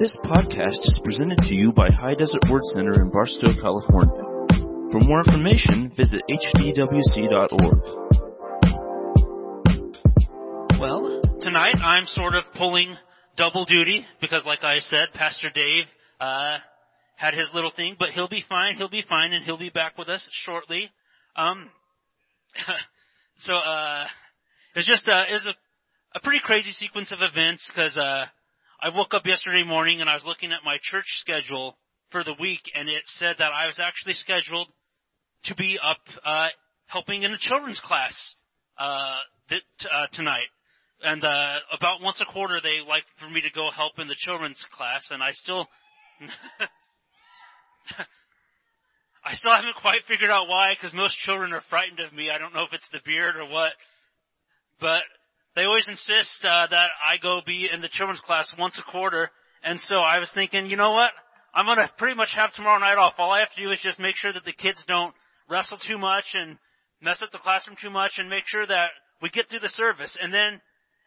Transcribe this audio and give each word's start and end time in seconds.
This 0.00 0.16
podcast 0.24 0.80
is 0.88 0.98
presented 1.04 1.40
to 1.40 1.54
you 1.54 1.74
by 1.74 1.90
High 1.90 2.14
Desert 2.14 2.40
Word 2.48 2.64
Center 2.64 3.02
in 3.02 3.10
Barstow, 3.10 3.52
California. 3.60 4.24
For 4.90 4.98
more 4.98 5.18
information, 5.18 5.92
visit 5.94 6.22
hdwc.org. 6.26 7.82
Well, 10.80 11.20
tonight 11.42 11.76
I'm 11.84 12.06
sort 12.06 12.34
of 12.34 12.44
pulling 12.56 12.96
double 13.36 13.66
duty 13.66 14.06
because, 14.22 14.42
like 14.46 14.64
I 14.64 14.78
said, 14.78 15.08
Pastor 15.12 15.50
Dave 15.54 15.84
uh, 16.18 16.56
had 17.16 17.34
his 17.34 17.50
little 17.52 17.72
thing, 17.76 17.96
but 17.98 18.08
he'll 18.14 18.26
be 18.26 18.42
fine. 18.48 18.76
He'll 18.76 18.88
be 18.88 19.04
fine, 19.06 19.34
and 19.34 19.44
he'll 19.44 19.58
be 19.58 19.68
back 19.68 19.98
with 19.98 20.08
us 20.08 20.26
shortly. 20.32 20.90
Um, 21.36 21.68
so 23.36 23.52
uh, 23.52 24.06
it's 24.76 24.88
just 24.88 25.06
uh, 25.10 25.24
was 25.30 25.46
a, 25.46 26.18
a 26.18 26.22
pretty 26.22 26.40
crazy 26.42 26.70
sequence 26.70 27.12
of 27.12 27.18
events 27.20 27.70
because 27.70 27.98
uh, 27.98 28.24
I 28.82 28.88
woke 28.96 29.12
up 29.12 29.26
yesterday 29.26 29.62
morning 29.62 30.00
and 30.00 30.08
I 30.08 30.14
was 30.14 30.24
looking 30.24 30.52
at 30.52 30.64
my 30.64 30.78
church 30.82 31.04
schedule 31.20 31.76
for 32.10 32.24
the 32.24 32.34
week, 32.40 32.62
and 32.74 32.88
it 32.88 33.02
said 33.06 33.36
that 33.38 33.52
I 33.52 33.66
was 33.66 33.78
actually 33.78 34.14
scheduled 34.14 34.68
to 35.44 35.54
be 35.54 35.78
up 35.78 35.98
uh, 36.24 36.48
helping 36.86 37.22
in 37.22 37.30
the 37.30 37.38
children's 37.38 37.80
class 37.84 38.34
uh, 38.78 39.18
th- 39.50 39.62
uh, 39.84 40.06
tonight. 40.14 40.48
And 41.02 41.22
uh, 41.22 41.58
about 41.72 42.00
once 42.00 42.22
a 42.26 42.32
quarter, 42.32 42.60
they 42.62 42.78
like 42.86 43.04
for 43.18 43.28
me 43.28 43.42
to 43.42 43.50
go 43.54 43.70
help 43.70 43.98
in 43.98 44.08
the 44.08 44.16
children's 44.16 44.64
class, 44.72 45.08
and 45.10 45.22
I 45.22 45.32
still, 45.32 45.68
I 49.24 49.34
still 49.34 49.52
haven't 49.52 49.76
quite 49.82 50.00
figured 50.08 50.30
out 50.30 50.48
why. 50.48 50.72
Because 50.74 50.94
most 50.94 51.18
children 51.18 51.52
are 51.52 51.62
frightened 51.68 52.00
of 52.00 52.14
me. 52.14 52.30
I 52.34 52.38
don't 52.38 52.54
know 52.54 52.64
if 52.64 52.72
it's 52.72 52.88
the 52.92 53.00
beard 53.04 53.36
or 53.36 53.46
what, 53.46 53.72
but 54.80 55.02
they 55.60 55.66
always 55.66 55.86
insist 55.88 56.40
uh, 56.42 56.66
that 56.70 56.88
I 57.04 57.20
go 57.22 57.42
be 57.44 57.68
in 57.70 57.82
the 57.82 57.92
children's 57.92 58.22
class 58.22 58.50
once 58.58 58.80
a 58.80 58.90
quarter. 58.90 59.30
And 59.62 59.78
so 59.80 59.96
I 59.96 60.18
was 60.18 60.30
thinking, 60.34 60.64
you 60.64 60.78
know 60.78 60.92
what? 60.92 61.10
I'm 61.54 61.66
gonna 61.66 61.90
pretty 61.98 62.16
much 62.16 62.30
have 62.34 62.54
tomorrow 62.54 62.78
night 62.78 62.96
off. 62.96 63.12
All 63.18 63.30
I 63.30 63.40
have 63.40 63.52
to 63.54 63.62
do 63.62 63.70
is 63.70 63.78
just 63.82 64.00
make 64.00 64.16
sure 64.16 64.32
that 64.32 64.46
the 64.46 64.54
kids 64.54 64.82
don't 64.88 65.12
wrestle 65.50 65.76
too 65.86 65.98
much 65.98 66.24
and 66.32 66.56
mess 67.02 67.20
up 67.20 67.30
the 67.30 67.44
classroom 67.44 67.76
too 67.76 67.90
much, 67.90 68.12
and 68.16 68.30
make 68.30 68.44
sure 68.46 68.66
that 68.66 68.88
we 69.20 69.28
get 69.28 69.50
through 69.50 69.60
the 69.60 69.68
service. 69.68 70.16
And 70.22 70.32
then, 70.32 70.62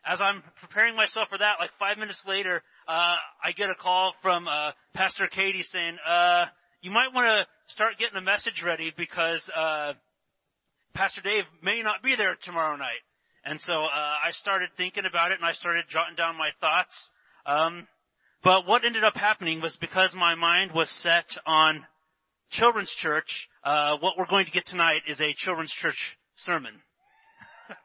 as 0.06 0.22
I'm 0.22 0.44
preparing 0.62 0.96
myself 0.96 1.30
for 1.30 1.40
that, 1.40 1.56
like 1.60 1.72
five 1.80 1.98
minutes 1.98 2.22
later, 2.28 2.62
uh, 2.88 3.16
I 3.44 3.54
get 3.58 3.72
a 3.72 3.76
call 3.76 4.14
from 4.22 4.48
uh, 4.48 4.72
Pastor 4.94 5.28
Katie 5.34 5.64
saying, 5.64 5.98
uh, 6.08 6.46
"You 6.82 6.92
might 6.92 7.10
want 7.12 7.26
to 7.26 7.74
start 7.74 7.98
getting 7.98 8.18
a 8.18 8.22
message 8.22 8.62
ready 8.64 8.94
because 8.96 9.42
uh, 9.58 9.94
Pastor 10.94 11.22
Dave 11.22 11.46
may 11.64 11.82
not 11.82 12.04
be 12.04 12.16
there 12.16 12.38
tomorrow 12.44 12.76
night." 12.76 13.02
And 13.46 13.60
so 13.62 13.74
uh, 13.74 13.88
I 13.88 14.32
started 14.32 14.70
thinking 14.78 15.04
about 15.06 15.32
it, 15.32 15.40
and 15.40 15.46
I 15.46 15.54
started 15.54 15.86
jotting 15.90 16.16
down 16.16 16.38
my 16.38 16.50
thoughts. 16.62 16.94
Um, 17.46 17.88
but 18.44 18.66
what 18.68 18.86
ended 18.86 19.04
up 19.04 19.16
happening 19.16 19.62
was 19.62 19.78
because 19.82 20.14
my 20.16 20.36
mind 20.36 20.72
was 20.74 20.90
set 21.02 21.26
on 21.46 21.86
children's 22.52 22.94
church. 23.02 23.50
Uh, 23.64 23.98
what 24.00 24.18
we're 24.18 24.28
going 24.28 24.46
to 24.46 24.52
get 24.52 24.66
tonight 24.66 25.02
is 25.08 25.20
a 25.20 25.34
children's 25.38 25.74
church 25.82 26.18
sermon. 26.36 26.74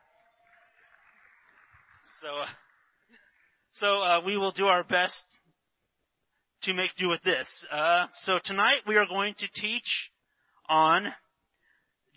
so, 2.22 2.28
uh, 2.28 2.46
so 3.72 3.86
uh, 4.02 4.20
we 4.24 4.36
will 4.36 4.52
do 4.52 4.66
our 4.66 4.84
best 4.84 5.14
to 6.62 6.74
make 6.74 6.90
do 6.96 7.08
with 7.08 7.22
this. 7.22 7.48
Uh, 7.72 8.06
so 8.22 8.38
tonight 8.44 8.78
we 8.86 8.96
are 8.96 9.06
going 9.06 9.34
to 9.38 9.46
teach 9.60 10.10
on 10.68 11.06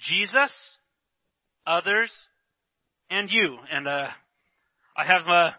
Jesus, 0.08 0.78
others, 1.66 2.12
and 3.11 3.29
you. 3.29 3.57
And 3.71 3.87
uh, 3.87 4.07
I 4.97 5.05
have 5.05 5.27
uh, 5.27 5.51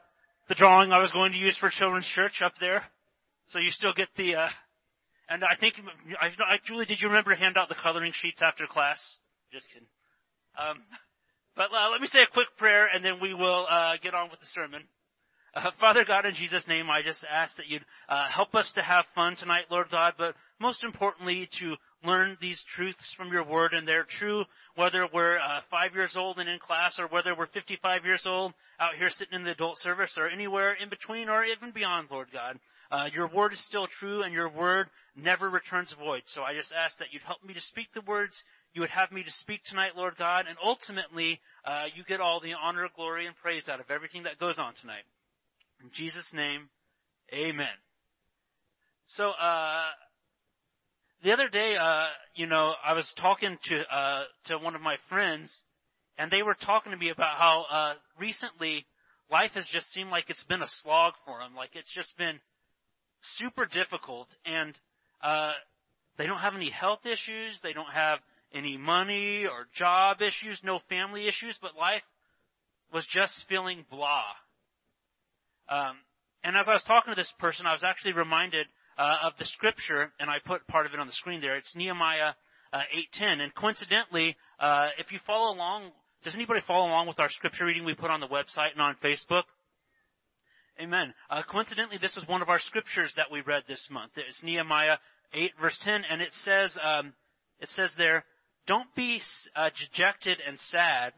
the 0.48 0.55
drawing 0.56 0.91
I 0.91 0.98
was 0.98 1.12
going 1.12 1.33
to 1.33 1.39
use 1.39 1.56
for 1.58 1.70
Children's 1.70 2.11
Church 2.14 2.42
up 2.45 2.55
there, 2.58 2.83
so 3.48 3.61
you 3.61 3.70
still 3.70 3.92
get 3.95 4.08
the. 4.17 4.34
Uh, 4.34 4.48
and 5.28 5.45
I 5.45 5.56
think, 5.61 5.75
I, 6.20 6.27
I, 6.27 6.58
Julie, 6.67 6.86
did 6.86 7.00
you 7.00 7.08
remember 7.08 7.30
to 7.30 7.36
hand 7.36 7.56
out 7.56 7.69
the 7.69 7.77
coloring 7.80 8.12
sheets 8.20 8.42
after 8.42 8.67
class? 8.67 8.98
Just 9.52 9.67
kidding. 9.68 9.89
Um, 10.58 10.83
but 11.57 11.68
uh, 11.73 11.91
let 11.91 12.01
me 12.01 12.08
say 12.08 12.20
a 12.20 12.33
quick 12.33 12.48
prayer, 12.58 12.89
and 12.92 13.05
then 13.05 13.20
we 13.20 13.33
will 13.33 13.67
uh, 13.70 13.92
get 14.02 14.14
on 14.14 14.30
with 14.30 14.41
the 14.41 14.46
sermon. 14.46 14.83
Uh, 15.55 15.70
Father 15.79 16.05
God, 16.07 16.24
in 16.24 16.35
Jesus' 16.35 16.64
name, 16.67 16.91
I 16.91 17.02
just 17.02 17.24
ask 17.30 17.57
that 17.57 17.68
you'd 17.68 17.85
uh, 18.08 18.29
help 18.35 18.55
us 18.55 18.73
to 18.74 18.83
have 18.83 19.05
fun 19.14 19.36
tonight, 19.36 19.64
Lord 19.70 19.89
God, 19.91 20.14
but 20.17 20.35
most 20.58 20.83
importantly, 20.83 21.48
to 21.61 21.77
learn 22.05 22.36
these 22.40 22.63
truths 22.74 23.14
from 23.17 23.33
your 23.33 23.45
word, 23.45 23.73
and 23.73 23.86
they're 23.86 24.07
true 24.18 24.45
whether 24.74 25.07
we're 25.13 25.39
uh, 25.39 25.61
five 25.70 25.95
years 25.95 26.14
old 26.17 26.39
and 26.39 26.48
in 26.48 26.58
class, 26.58 26.98
or 26.98 27.07
whether 27.08 27.35
we're 27.35 27.46
55 27.48 28.05
years 28.05 28.24
old 28.27 28.55
out 28.80 28.95
here 28.98 29.11
sitting 29.11 29.35
in 29.35 29.45
the 29.45 29.52
adult 29.52 29.79
service, 29.79 30.14
or 30.17 30.29
anywhere 30.29 30.74
in 30.74 30.89
between, 30.89 31.29
or 31.29 31.45
even 31.45 31.73
beyond, 31.73 32.08
Lord 32.11 32.29
God. 32.33 32.58
Uh, 32.91 33.07
your 33.14 33.29
word 33.29 33.52
is 33.52 33.64
still 33.67 33.86
true, 33.98 34.23
and 34.23 34.35
your 34.35 34.51
word 34.51 34.89
never 35.17 35.48
returns 35.48 35.95
void. 35.98 36.23
So 36.27 36.42
I 36.42 36.55
just 36.55 36.73
ask 36.73 36.98
that 36.98 37.08
you'd 37.11 37.23
help 37.23 37.42
me 37.45 37.55
to 37.55 37.61
speak 37.61 37.86
the 37.95 38.02
words 38.02 38.35
you 38.74 38.80
would 38.80 38.91
have 38.91 39.12
me 39.12 39.23
to 39.23 39.30
speak 39.30 39.61
tonight, 39.64 39.92
Lord 39.96 40.14
God, 40.17 40.46
and 40.48 40.57
ultimately, 40.62 41.41
uh, 41.64 41.85
you 41.95 42.05
get 42.05 42.20
all 42.20 42.41
the 42.41 42.55
honor, 42.55 42.89
glory, 42.96 43.27
and 43.27 43.36
praise 43.36 43.68
out 43.68 43.80
of 43.80 43.91
everything 43.91 44.23
that 44.23 44.39
goes 44.39 44.58
on 44.58 44.73
tonight. 44.80 45.05
In 45.83 45.91
Jesus' 45.92 46.30
name, 46.33 46.70
amen. 47.35 47.77
So, 49.08 49.29
uh, 49.30 49.85
the 51.23 51.33
other 51.33 51.49
day, 51.49 51.77
uh, 51.81 52.07
you 52.35 52.47
know, 52.47 52.75
I 52.85 52.95
was 52.95 53.11
talking 53.21 53.57
to 53.65 53.97
uh, 53.97 54.25
to 54.47 54.59
one 54.59 54.75
of 54.75 54.81
my 54.81 54.97
friends, 55.09 55.55
and 56.19 56.31
they 56.31 56.43
were 56.43 56.55
talking 56.55 56.93
to 56.93 56.99
me 56.99 57.11
about 57.11 57.39
how 57.39 57.65
uh, 57.71 57.95
recently 58.19 58.87
life 59.31 59.53
has 59.55 59.65
just 59.73 59.93
seemed 59.93 60.11
like 60.11 60.29
it's 60.29 60.45
been 60.45 60.63
a 60.63 60.69
slog 60.83 61.15
for 61.25 61.39
them. 61.39 61.55
Like 61.55 61.71
it's 61.75 61.93
just 61.95 62.17
been 62.19 62.41
super 63.37 63.67
difficult, 63.67 64.29
and 64.45 64.77
uh, 65.23 65.53
they 66.19 66.27
don't 66.27 66.41
have 66.41 66.55
any 66.55 66.71
health 66.71 67.07
issues, 67.07 67.59
they 67.63 67.73
don't 67.73 67.93
have 67.93 68.19
any 68.53 68.77
money 68.77 69.45
or 69.47 69.67
job 69.77 70.19
issues, 70.21 70.61
no 70.65 70.81
family 70.89 71.27
issues, 71.29 71.57
but 71.63 71.77
life 71.77 72.03
was 72.93 73.07
just 73.11 73.33
feeling 73.49 73.85
blah. 73.91 74.25
Um, 75.69 75.97
and 76.45 76.57
as 76.57 76.67
I 76.69 76.73
was 76.73 76.83
talking 76.87 77.15
to 77.15 77.21
this 77.21 77.33
person, 77.39 77.65
I 77.65 77.73
was 77.73 77.85
actually 77.85 78.13
reminded 78.13 78.67
uh, 79.02 79.27
of 79.27 79.33
the 79.39 79.45
scripture, 79.45 80.13
and 80.20 80.30
I 80.30 80.36
put 80.46 80.64
part 80.68 80.86
of 80.86 80.95
it 80.95 81.01
on 81.01 81.08
the 81.08 81.13
screen 81.13 81.40
there. 81.40 81.57
It's 81.57 81.74
Nehemiah 81.74 82.35
uh, 82.73 82.83
8:10, 83.20 83.40
and 83.40 83.52
coincidentally, 83.52 84.36
uh, 84.61 84.90
if 84.98 85.11
you 85.11 85.18
follow 85.27 85.52
along, 85.52 85.90
does 86.23 86.36
anybody 86.36 86.61
follow 86.67 86.86
along 86.89 87.08
with 87.08 87.18
our 87.18 87.29
scripture 87.29 87.67
reading 87.67 87.85
we 87.85 87.95
put 87.95 88.11
on 88.11 88.20
the 88.20 88.29
website 88.29 88.73
and 88.73 88.80
on 88.80 88.95
Facebook? 89.02 89.42
Amen. 90.80 91.12
Uh, 91.29 91.42
coincidentally, 91.51 91.98
this 92.01 92.14
was 92.14 92.27
one 92.29 92.42
of 92.42 92.48
our 92.48 92.61
scriptures 92.61 93.12
that 93.17 93.27
we 93.30 93.41
read 93.41 93.64
this 93.67 93.85
month. 93.91 94.12
It's 94.14 94.41
Nehemiah 94.42 94.98
8 95.35 95.51
verse 95.61 95.79
10, 95.83 96.02
and 96.08 96.23
it 96.23 96.33
says, 96.45 96.77
um, 96.80 97.12
it 97.58 97.70
says 97.70 97.91
there, 97.98 98.24
"Don't 98.68 98.95
be 98.95 99.20
uh, 99.57 99.70
dejected 99.70 100.39
and 100.46 100.61
sad, 100.70 101.12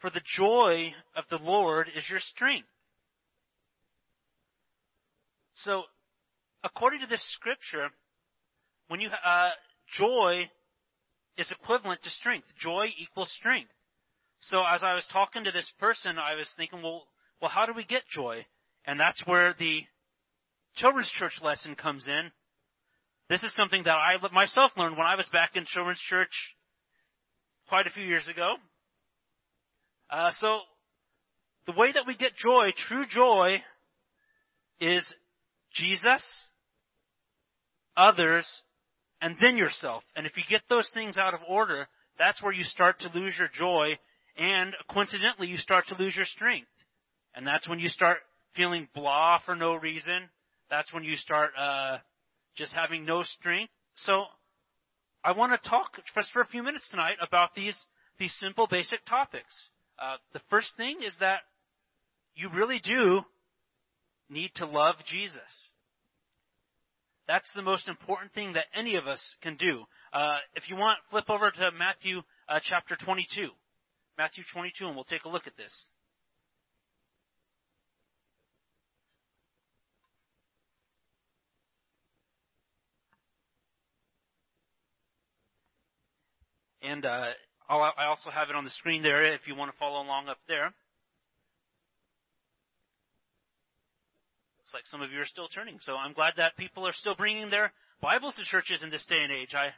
for 0.00 0.08
the 0.08 0.22
joy 0.36 0.94
of 1.14 1.24
the 1.28 1.44
Lord 1.44 1.88
is 1.94 2.08
your 2.08 2.20
strength." 2.20 2.68
So 5.54 5.84
according 6.64 7.00
to 7.00 7.06
this 7.06 7.24
scripture, 7.34 7.88
when 8.88 9.00
you 9.00 9.08
uh, 9.08 9.50
joy 9.98 10.48
is 11.36 11.50
equivalent 11.50 12.02
to 12.02 12.10
strength. 12.10 12.46
Joy 12.60 12.88
equals 12.98 13.32
strength. 13.38 13.70
So 14.40 14.62
as 14.66 14.82
I 14.82 14.94
was 14.94 15.06
talking 15.12 15.44
to 15.44 15.52
this 15.52 15.70
person, 15.78 16.18
I 16.18 16.34
was 16.34 16.52
thinking, 16.56 16.82
well, 16.82 17.04
well, 17.40 17.50
how 17.50 17.66
do 17.66 17.72
we 17.74 17.84
get 17.84 18.02
joy? 18.08 18.44
And 18.84 18.98
that's 18.98 19.22
where 19.26 19.54
the 19.58 19.80
children's 20.76 21.10
church 21.18 21.40
lesson 21.42 21.74
comes 21.74 22.06
in. 22.08 22.30
This 23.28 23.42
is 23.42 23.54
something 23.54 23.84
that 23.84 23.94
I 23.94 24.16
myself 24.32 24.72
learned 24.76 24.96
when 24.96 25.06
I 25.06 25.16
was 25.16 25.28
back 25.32 25.52
in 25.54 25.64
children's 25.64 26.00
church 26.00 26.32
quite 27.68 27.86
a 27.86 27.90
few 27.90 28.04
years 28.04 28.28
ago. 28.28 28.54
Uh, 30.10 30.30
so 30.40 30.58
the 31.66 31.72
way 31.72 31.92
that 31.92 32.06
we 32.06 32.16
get 32.16 32.36
joy, 32.36 32.72
true 32.88 33.06
joy, 33.08 33.62
is 34.80 35.14
Jesus, 35.72 36.22
others, 37.96 38.46
and 39.20 39.36
then 39.40 39.56
yourself. 39.56 40.02
And 40.16 40.26
if 40.26 40.36
you 40.36 40.42
get 40.48 40.62
those 40.68 40.90
things 40.92 41.16
out 41.16 41.34
of 41.34 41.40
order, 41.48 41.86
that's 42.18 42.42
where 42.42 42.52
you 42.52 42.64
start 42.64 43.00
to 43.00 43.10
lose 43.18 43.34
your 43.38 43.48
joy, 43.52 43.98
and 44.36 44.74
coincidentally, 44.90 45.48
you 45.48 45.58
start 45.58 45.86
to 45.88 45.96
lose 45.98 46.16
your 46.16 46.24
strength. 46.24 46.68
And 47.34 47.46
that's 47.46 47.68
when 47.68 47.78
you 47.78 47.88
start 47.88 48.18
feeling 48.54 48.88
blah 48.94 49.38
for 49.44 49.54
no 49.54 49.74
reason. 49.74 50.28
That's 50.70 50.92
when 50.92 51.04
you 51.04 51.16
start 51.16 51.50
uh, 51.58 51.98
just 52.56 52.72
having 52.72 53.04
no 53.04 53.22
strength. 53.22 53.72
So, 53.94 54.24
I 55.24 55.32
want 55.32 55.52
to 55.52 55.68
talk 55.68 55.92
just 56.14 56.32
for 56.32 56.40
a 56.42 56.46
few 56.46 56.62
minutes 56.62 56.88
tonight 56.90 57.16
about 57.20 57.54
these 57.54 57.76
these 58.18 58.32
simple, 58.40 58.66
basic 58.66 59.04
topics. 59.06 59.70
Uh, 60.00 60.16
the 60.32 60.40
first 60.50 60.70
thing 60.76 60.98
is 61.06 61.14
that 61.20 61.40
you 62.34 62.48
really 62.54 62.80
do 62.82 63.20
need 64.28 64.50
to 64.56 64.66
love 64.66 64.96
Jesus. 65.06 65.70
That's 67.32 67.48
the 67.56 67.62
most 67.62 67.88
important 67.88 68.34
thing 68.34 68.52
that 68.52 68.66
any 68.78 68.96
of 68.96 69.06
us 69.06 69.36
can 69.40 69.56
do. 69.56 69.84
Uh, 70.12 70.36
if 70.54 70.68
you 70.68 70.76
want, 70.76 70.98
flip 71.08 71.30
over 71.30 71.50
to 71.50 71.70
Matthew 71.78 72.18
uh, 72.46 72.60
chapter 72.62 72.94
22. 72.94 73.48
Matthew 74.18 74.44
22, 74.52 74.86
and 74.86 74.94
we'll 74.94 75.04
take 75.04 75.24
a 75.24 75.30
look 75.30 75.46
at 75.46 75.56
this. 75.56 75.72
And 86.82 87.06
uh, 87.06 87.28
I 87.66 88.04
also 88.08 88.28
have 88.28 88.50
it 88.50 88.56
on 88.56 88.64
the 88.64 88.70
screen 88.72 89.02
there 89.02 89.32
if 89.32 89.40
you 89.46 89.54
want 89.54 89.72
to 89.72 89.78
follow 89.78 90.02
along 90.02 90.28
up 90.28 90.36
there. 90.48 90.74
Looks 94.72 94.84
like 94.84 94.90
some 94.90 95.02
of 95.02 95.12
you 95.12 95.20
are 95.20 95.26
still 95.26 95.48
turning, 95.48 95.78
so 95.82 95.96
I'm 95.96 96.14
glad 96.14 96.32
that 96.38 96.56
people 96.56 96.86
are 96.86 96.94
still 96.94 97.14
bringing 97.14 97.50
their 97.50 97.72
Bibles 98.00 98.36
to 98.36 98.44
churches 98.44 98.82
in 98.82 98.88
this 98.88 99.04
day 99.04 99.22
and 99.22 99.30
age. 99.30 99.52
I, 99.54 99.68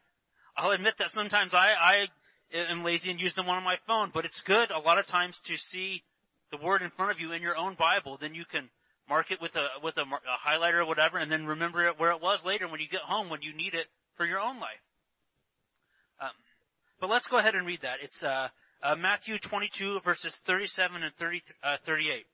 I'll 0.56 0.70
admit 0.70 0.94
that 1.00 1.10
sometimes 1.10 1.52
I, 1.52 1.72
I 1.74 1.94
am 2.70 2.84
lazy 2.84 3.10
and 3.10 3.18
use 3.18 3.34
them 3.34 3.48
on 3.48 3.64
my 3.64 3.74
phone, 3.88 4.12
but 4.14 4.24
it's 4.24 4.40
good 4.46 4.70
a 4.70 4.78
lot 4.78 4.98
of 5.00 5.06
times 5.08 5.40
to 5.46 5.56
see 5.56 6.04
the 6.52 6.64
word 6.64 6.80
in 6.80 6.90
front 6.90 7.10
of 7.10 7.18
you 7.18 7.32
in 7.32 7.42
your 7.42 7.56
own 7.56 7.74
Bible. 7.76 8.18
Then 8.20 8.36
you 8.36 8.44
can 8.48 8.70
mark 9.08 9.32
it 9.32 9.40
with 9.42 9.50
a 9.56 9.82
with 9.82 9.96
a, 9.96 10.02
a 10.02 10.38
highlighter 10.48 10.82
or 10.82 10.86
whatever, 10.86 11.18
and 11.18 11.32
then 11.32 11.44
remember 11.44 11.88
it 11.88 11.98
where 11.98 12.12
it 12.12 12.22
was 12.22 12.42
later 12.44 12.68
when 12.68 12.78
you 12.78 12.86
get 12.88 13.00
home 13.00 13.30
when 13.30 13.42
you 13.42 13.52
need 13.52 13.74
it 13.74 13.86
for 14.16 14.24
your 14.24 14.38
own 14.38 14.60
life. 14.60 14.84
Um, 16.20 16.30
but 17.00 17.10
let's 17.10 17.26
go 17.26 17.38
ahead 17.38 17.56
and 17.56 17.66
read 17.66 17.80
that. 17.82 17.96
It's 18.00 18.22
uh, 18.22 18.46
uh, 18.80 18.94
Matthew 18.94 19.38
22 19.40 20.00
verses 20.04 20.38
37 20.46 21.02
and 21.02 21.12
30, 21.18 21.42
uh, 21.64 21.76
38. 21.84 22.26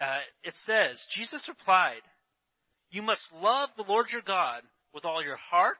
Uh, 0.00 0.18
it 0.42 0.54
says, 0.64 1.04
Jesus 1.14 1.48
replied, 1.48 2.02
"You 2.90 3.02
must 3.02 3.32
love 3.32 3.70
the 3.76 3.84
Lord 3.84 4.06
your 4.10 4.22
God 4.22 4.62
with 4.92 5.04
all 5.04 5.22
your 5.22 5.36
heart, 5.36 5.78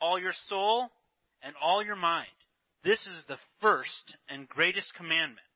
all 0.00 0.18
your 0.18 0.32
soul, 0.48 0.90
and 1.42 1.54
all 1.60 1.84
your 1.84 1.96
mind. 1.96 2.28
This 2.82 3.06
is 3.06 3.24
the 3.28 3.38
first 3.60 4.16
and 4.28 4.48
greatest 4.48 4.94
commandment." 4.94 5.46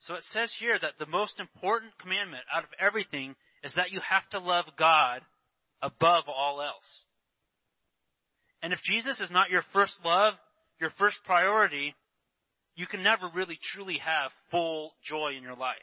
So 0.00 0.14
it 0.14 0.22
says 0.32 0.52
here 0.58 0.78
that 0.78 0.98
the 0.98 1.06
most 1.06 1.38
important 1.40 1.98
commandment 1.98 2.44
out 2.52 2.64
of 2.64 2.70
everything 2.78 3.36
is 3.62 3.74
that 3.74 3.90
you 3.90 4.00
have 4.00 4.28
to 4.30 4.38
love 4.38 4.64
God 4.78 5.22
above 5.82 6.24
all 6.28 6.62
else. 6.62 7.04
And 8.62 8.72
if 8.72 8.80
Jesus 8.82 9.20
is 9.20 9.30
not 9.30 9.50
your 9.50 9.62
first 9.72 10.02
love, 10.04 10.34
your 10.78 10.90
first 10.98 11.18
priority, 11.24 11.94
you 12.80 12.86
can 12.86 13.02
never 13.02 13.28
really 13.34 13.58
truly 13.74 13.98
have 13.98 14.30
full 14.50 14.92
joy 15.04 15.34
in 15.36 15.42
your 15.42 15.54
life. 15.54 15.76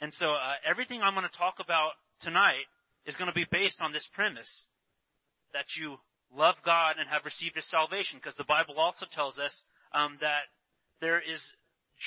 And 0.00 0.14
so 0.14 0.32
uh, 0.32 0.54
everything 0.66 1.02
I'm 1.02 1.12
going 1.12 1.28
to 1.30 1.38
talk 1.38 1.56
about 1.60 1.92
tonight 2.22 2.64
is 3.04 3.14
going 3.16 3.28
to 3.28 3.34
be 3.34 3.44
based 3.52 3.82
on 3.82 3.92
this 3.92 4.08
premise 4.14 4.48
that 5.52 5.66
you 5.78 5.96
love 6.34 6.54
God 6.64 6.96
and 6.98 7.06
have 7.10 7.26
received 7.26 7.54
His 7.54 7.68
salvation, 7.68 8.18
because 8.18 8.34
the 8.36 8.48
Bible 8.48 8.76
also 8.78 9.04
tells 9.12 9.38
us 9.38 9.54
um, 9.92 10.16
that 10.22 10.48
there 11.02 11.20
is 11.20 11.40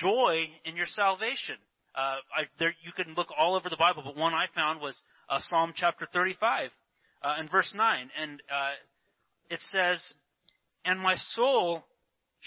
joy 0.02 0.48
in 0.66 0.76
your 0.76 0.88
salvation. 0.88 1.56
Uh, 1.96 2.18
I, 2.36 2.44
there, 2.58 2.74
you 2.84 2.92
can 2.94 3.14
look 3.14 3.28
all 3.38 3.56
over 3.56 3.70
the 3.70 3.78
Bible, 3.78 4.02
but 4.04 4.18
one 4.18 4.34
I 4.34 4.48
found 4.56 4.82
was 4.82 5.00
uh, 5.30 5.40
Psalm 5.50 5.74
chapter 5.76 6.08
35 6.12 6.72
uh, 7.22 7.36
and 7.38 7.52
verse 7.52 7.72
9. 7.76 8.10
And 8.20 8.42
uh, 8.52 8.74
it 9.52 9.60
says, 9.72 10.02
And 10.84 11.00
my 11.00 11.16
soul 11.36 11.86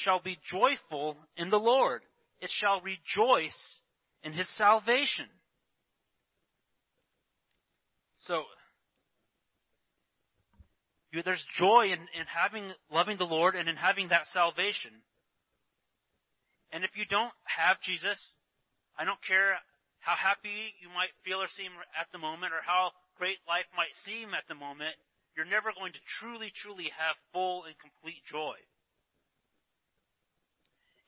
shall 0.03 0.21
be 0.21 0.39
joyful 0.51 1.17
in 1.37 1.51
the 1.51 1.59
Lord. 1.59 2.03
It 2.41 2.51
shall 2.61 2.81
rejoice 2.81 3.81
in 4.23 4.33
his 4.33 4.49
salvation. 4.57 5.27
So, 8.19 8.45
you, 11.13 11.23
there's 11.23 11.45
joy 11.59 11.87
in, 11.87 12.01
in 12.15 12.27
having, 12.29 12.71
loving 12.93 13.19
the 13.19 13.25
Lord 13.25 13.55
and 13.57 13.69
in 13.69 13.77
having 13.77 14.09
that 14.09 14.27
salvation. 14.33 14.93
And 16.73 16.85
if 16.85 16.91
you 16.95 17.05
don't 17.05 17.33
have 17.45 17.81
Jesus, 17.83 18.19
I 18.99 19.05
don't 19.05 19.21
care 19.27 19.59
how 19.99 20.15
happy 20.15 20.73
you 20.81 20.89
might 20.89 21.13
feel 21.25 21.43
or 21.43 21.49
seem 21.57 21.73
at 21.99 22.07
the 22.13 22.19
moment 22.19 22.53
or 22.53 22.63
how 22.65 22.93
great 23.19 23.39
life 23.49 23.67
might 23.77 23.93
seem 24.05 24.33
at 24.33 24.47
the 24.49 24.55
moment, 24.55 24.95
you're 25.37 25.49
never 25.49 25.73
going 25.77 25.93
to 25.93 26.03
truly, 26.21 26.53
truly 26.63 26.89
have 26.97 27.17
full 27.33 27.65
and 27.65 27.75
complete 27.79 28.23
joy. 28.31 28.57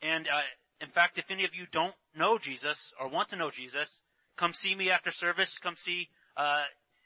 And 0.02 0.26
uh, 0.26 0.84
in 0.84 0.90
fact, 0.90 1.18
if 1.18 1.24
any 1.30 1.44
of 1.44 1.54
you 1.54 1.66
don't 1.72 1.94
know 2.16 2.38
Jesus 2.42 2.76
or 3.00 3.08
want 3.08 3.30
to 3.30 3.36
know 3.36 3.50
Jesus, 3.54 3.88
come 4.38 4.52
see 4.52 4.74
me 4.74 4.90
after 4.90 5.10
service. 5.12 5.50
Come 5.62 5.76
see 5.84 6.08
uh, 6.36 6.62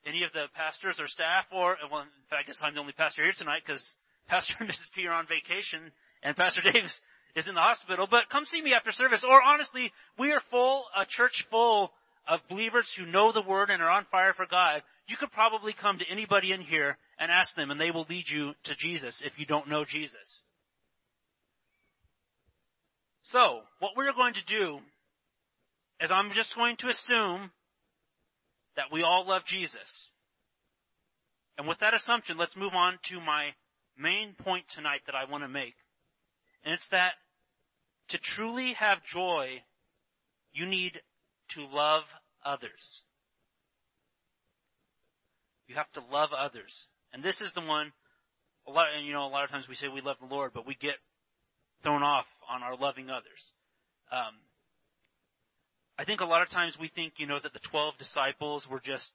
any 0.06 0.25
of 0.25 0.32
the 0.32 0.46
pastors 0.54 0.96
or 0.98 1.06
staff, 1.08 1.44
or 1.52 1.76
well, 1.90 2.02
in 2.02 2.26
fact, 2.31 2.44
I 2.44 2.46
guess 2.46 2.56
I'm 2.62 2.75
the 2.75 2.81
only 2.81 2.94
pastor 2.94 3.22
here 3.22 3.34
tonight 3.37 3.62
because 3.66 3.82
Pastor 4.28 4.54
and 4.58 4.69
Mrs. 4.69 4.90
P 4.94 5.06
are 5.06 5.14
on 5.14 5.26
vacation, 5.26 5.93
and 6.22 6.37
Pastor 6.37 6.60
Dave's 6.72 6.94
is 7.37 7.46
in 7.46 7.54
the 7.54 7.60
hospital, 7.60 8.08
but 8.10 8.31
come 8.32 8.44
see 8.46 8.62
me 8.62 8.72
after 8.72 8.90
service. 8.93 9.25
Or 9.28 9.43
honestly, 9.43 9.93
we 10.19 10.32
are 10.32 10.40
full, 10.50 10.84
a 10.96 11.04
church 11.06 11.44
full 11.50 11.93
of 12.26 12.40
believers 12.48 12.90
who 12.96 13.04
know 13.06 13.31
the 13.31 13.43
Word 13.43 13.69
and 13.69 13.82
are 13.82 13.90
on 13.90 14.06
fire 14.10 14.32
for 14.32 14.46
God. 14.46 14.82
You 15.06 15.16
could 15.19 15.31
probably 15.32 15.75
come 15.81 15.98
to 15.98 16.04
anybody 16.10 16.52
in 16.52 16.62
here 16.62 16.96
and 17.20 17.31
ask 17.31 17.54
them, 17.54 17.70
and 17.70 17.81
they 17.81 17.90
will 17.90 18.06
lead 18.08 18.25
you 18.26 18.52
to 18.64 18.75
Jesus 18.78 19.22
if 19.25 19.38
you 19.38 19.46
don't 19.46 19.69
know 19.69 19.84
Jesus. 19.84 20.43
So, 23.31 23.61
what 23.81 23.93
we're 23.96 24.12
going 24.12 24.34
to 24.34 24.44
do 24.46 24.78
is 26.00 26.11
I'm 26.11 26.32
just 26.32 26.55
going 26.55 26.76
to 26.78 26.88
assume 26.88 27.50
that 28.76 28.93
we 28.93 29.02
all 29.02 29.26
love 29.26 29.43
Jesus. 29.46 30.11
And 31.58 31.67
with 31.67 31.78
that 31.81 31.94
assumption, 31.94 32.37
let's 32.37 32.56
move 32.56 32.75
on 32.75 32.99
to 33.11 33.20
my 33.20 33.50
main 33.99 34.34
point 34.38 34.64
tonight 34.75 35.00
that 35.06 35.14
I 35.14 35.31
want 35.31 35.43
to 35.43 35.49
make. 35.49 35.75
And 36.64 36.75
it's 36.75 36.87
that 36.90 37.12
to 38.11 38.19
truly 38.19 38.75
have 38.75 38.99
joy, 39.12 39.62
you 40.52 40.67
need 40.67 40.93
to 41.55 41.62
love 41.62 42.02
others. 42.44 43.02
You 45.67 45.75
have 45.76 45.90
to 45.93 46.02
love 46.12 46.31
others. 46.37 46.72
And 47.12 47.25
this 47.25 47.40
is 47.40 47.50
the 47.55 47.62
one, 47.62 47.93
a 48.69 48.70
lot, 48.70 48.88
and 48.96 49.06
you 49.06 49.12
know, 49.12 49.26
a 49.26 49.29
lot 49.29 49.44
of 49.44 49.50
times 49.50 49.67
we 49.69 49.75
say 49.75 49.88
we 49.88 50.00
love 50.00 50.19
the 50.20 50.32
Lord, 50.32 50.52
but 50.55 50.67
we 50.67 50.76
get 50.76 50.94
thrown 51.82 52.02
off 52.02 52.26
on 52.50 52.62
our 52.62 52.76
loving 52.76 53.10
others. 53.10 53.52
Um, 54.10 54.34
I 55.98 56.04
think 56.04 56.20
a 56.20 56.26
lot 56.26 56.43
of 56.43 56.50
times 56.50 56.76
we 56.81 56.88
think, 56.94 57.14
you 57.16 57.26
know, 57.26 57.38
that 57.43 57.52
the 57.52 57.60
12 57.70 57.94
disciples 57.98 58.66
were 58.70 58.81
just 58.81 59.10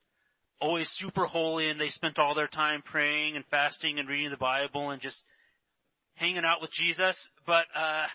always 0.59 0.89
super 0.97 1.25
holy 1.25 1.69
and 1.69 1.79
they 1.79 1.89
spent 1.89 2.19
all 2.19 2.35
their 2.35 2.47
time 2.47 2.81
praying 2.83 3.35
and 3.35 3.45
fasting 3.49 3.99
and 3.99 4.09
reading 4.09 4.31
the 4.31 4.37
Bible 4.37 4.89
and 4.89 5.01
just 5.01 5.21
hanging 6.15 6.45
out 6.45 6.61
with 6.61 6.71
Jesus. 6.71 7.17
But, 7.45 7.65
uh, 7.75 8.05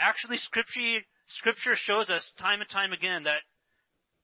actually 0.00 0.38
scripture, 0.38 1.00
scripture 1.26 1.74
shows 1.76 2.10
us 2.10 2.32
time 2.38 2.60
and 2.60 2.70
time 2.70 2.92
again 2.92 3.24
that 3.24 3.40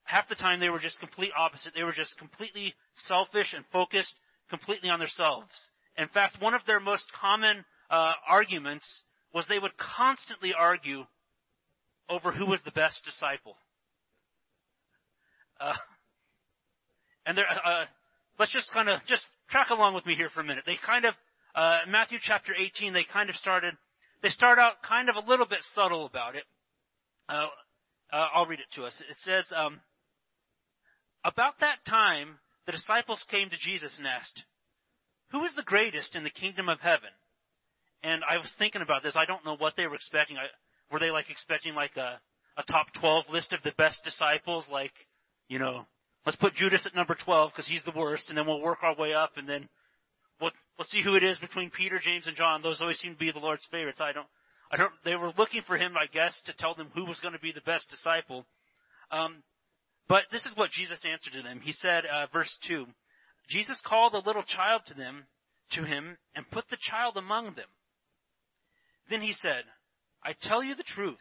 half 0.04 0.28
the 0.28 0.34
time 0.34 0.60
they 0.60 0.68
were 0.68 0.78
just 0.78 1.00
complete 1.00 1.32
opposite. 1.36 1.72
They 1.74 1.82
were 1.82 1.92
just 1.92 2.16
completely 2.18 2.74
selfish 2.94 3.52
and 3.54 3.64
focused 3.72 4.14
completely 4.50 4.90
on 4.90 4.98
themselves. 4.98 5.52
In 5.96 6.08
fact, 6.08 6.40
one 6.40 6.54
of 6.54 6.60
their 6.66 6.80
most 6.80 7.04
common 7.20 7.64
uh, 7.90 8.12
arguments 8.28 8.86
was 9.34 9.46
they 9.48 9.58
would 9.58 9.76
constantly 9.76 10.54
argue 10.56 11.04
over 12.08 12.32
who 12.32 12.46
was 12.46 12.60
the 12.64 12.70
best 12.70 13.02
disciple. 13.04 13.56
Uh, 15.60 15.74
and 17.26 17.36
there, 17.36 17.46
uh, 17.48 17.84
let's 18.38 18.52
just 18.52 18.70
kind 18.72 18.88
of 18.88 19.00
just 19.06 19.24
track 19.50 19.70
along 19.70 19.94
with 19.94 20.06
me 20.06 20.14
here 20.14 20.28
for 20.32 20.40
a 20.40 20.44
minute. 20.44 20.64
They 20.66 20.76
kind 20.84 21.04
of 21.04 21.14
uh, 21.54 21.78
Matthew 21.88 22.18
chapter 22.22 22.52
18, 22.54 22.92
they 22.92 23.04
kind 23.10 23.28
of 23.28 23.36
started 23.36 23.74
they 24.24 24.30
start 24.30 24.58
out 24.58 24.82
kind 24.82 25.10
of 25.10 25.16
a 25.16 25.28
little 25.28 25.44
bit 25.44 25.58
subtle 25.74 26.06
about 26.06 26.34
it. 26.34 26.44
Uh, 27.28 27.44
uh, 28.10 28.26
I'll 28.34 28.46
read 28.46 28.58
it 28.58 28.74
to 28.76 28.84
us. 28.84 28.94
It 29.10 29.18
says, 29.20 29.44
um, 29.54 29.80
About 31.22 31.60
that 31.60 31.84
time, 31.86 32.38
the 32.64 32.72
disciples 32.72 33.22
came 33.30 33.50
to 33.50 33.56
Jesus 33.58 33.94
and 33.98 34.06
asked, 34.06 34.42
Who 35.32 35.44
is 35.44 35.54
the 35.54 35.62
greatest 35.62 36.16
in 36.16 36.24
the 36.24 36.30
kingdom 36.30 36.70
of 36.70 36.80
heaven? 36.80 37.10
And 38.04 38.22
I 38.28 38.36
was 38.36 38.52
thinking 38.58 38.82
about 38.82 39.02
this. 39.02 39.16
I 39.16 39.24
don't 39.24 39.44
know 39.44 39.56
what 39.56 39.74
they 39.76 39.86
were 39.86 39.94
expecting. 39.94 40.36
I, 40.36 40.46
were 40.92 41.00
they 41.00 41.10
like 41.10 41.30
expecting 41.30 41.74
like 41.74 41.96
a, 41.96 42.20
a 42.56 42.62
top 42.70 42.86
12 43.00 43.24
list 43.32 43.52
of 43.52 43.60
the 43.64 43.72
best 43.78 44.04
disciples? 44.04 44.68
Like, 44.70 44.92
you 45.48 45.58
know, 45.58 45.86
let's 46.26 46.36
put 46.36 46.54
Judas 46.54 46.86
at 46.86 46.94
number 46.94 47.16
12 47.24 47.50
because 47.50 47.66
he's 47.66 47.82
the 47.84 47.98
worst, 47.98 48.26
and 48.28 48.36
then 48.36 48.46
we'll 48.46 48.60
work 48.60 48.78
our 48.82 48.94
way 48.94 49.14
up, 49.14 49.32
and 49.36 49.48
then 49.48 49.68
We'll, 50.40 50.50
we'll 50.78 50.86
see 50.86 51.02
who 51.02 51.14
it 51.14 51.22
is 51.22 51.38
between 51.38 51.70
Peter, 51.70 52.00
James, 52.02 52.26
and 52.26 52.36
John. 52.36 52.62
Those 52.62 52.80
always 52.80 52.98
seem 52.98 53.12
to 53.12 53.18
be 53.18 53.30
the 53.30 53.38
Lord's 53.38 53.66
favorites. 53.70 54.00
I 54.00 54.12
don't, 54.12 54.26
I 54.70 54.76
don't, 54.76 54.92
they 55.04 55.14
were 55.14 55.32
looking 55.38 55.62
for 55.66 55.76
him, 55.76 55.94
I 55.96 56.06
guess, 56.06 56.40
to 56.46 56.56
tell 56.56 56.74
them 56.74 56.90
who 56.94 57.04
was 57.04 57.20
going 57.20 57.34
to 57.34 57.40
be 57.40 57.52
the 57.52 57.60
best 57.60 57.88
disciple. 57.90 58.44
Um, 59.10 59.42
but 60.08 60.24
this 60.32 60.44
is 60.44 60.56
what 60.56 60.70
Jesus 60.70 61.04
answered 61.10 61.32
to 61.34 61.42
them. 61.42 61.60
He 61.62 61.72
said, 61.72 62.04
uh, 62.06 62.26
verse 62.32 62.54
2, 62.68 62.86
Jesus 63.48 63.80
called 63.86 64.14
a 64.14 64.26
little 64.26 64.42
child 64.42 64.82
to 64.86 64.94
them, 64.94 65.24
to 65.72 65.84
him, 65.84 66.18
and 66.34 66.50
put 66.50 66.64
the 66.70 66.78
child 66.80 67.16
among 67.16 67.54
them. 67.54 67.68
Then 69.10 69.20
he 69.20 69.32
said, 69.32 69.64
I 70.22 70.34
tell 70.40 70.62
you 70.62 70.74
the 70.74 70.82
truth. 70.82 71.16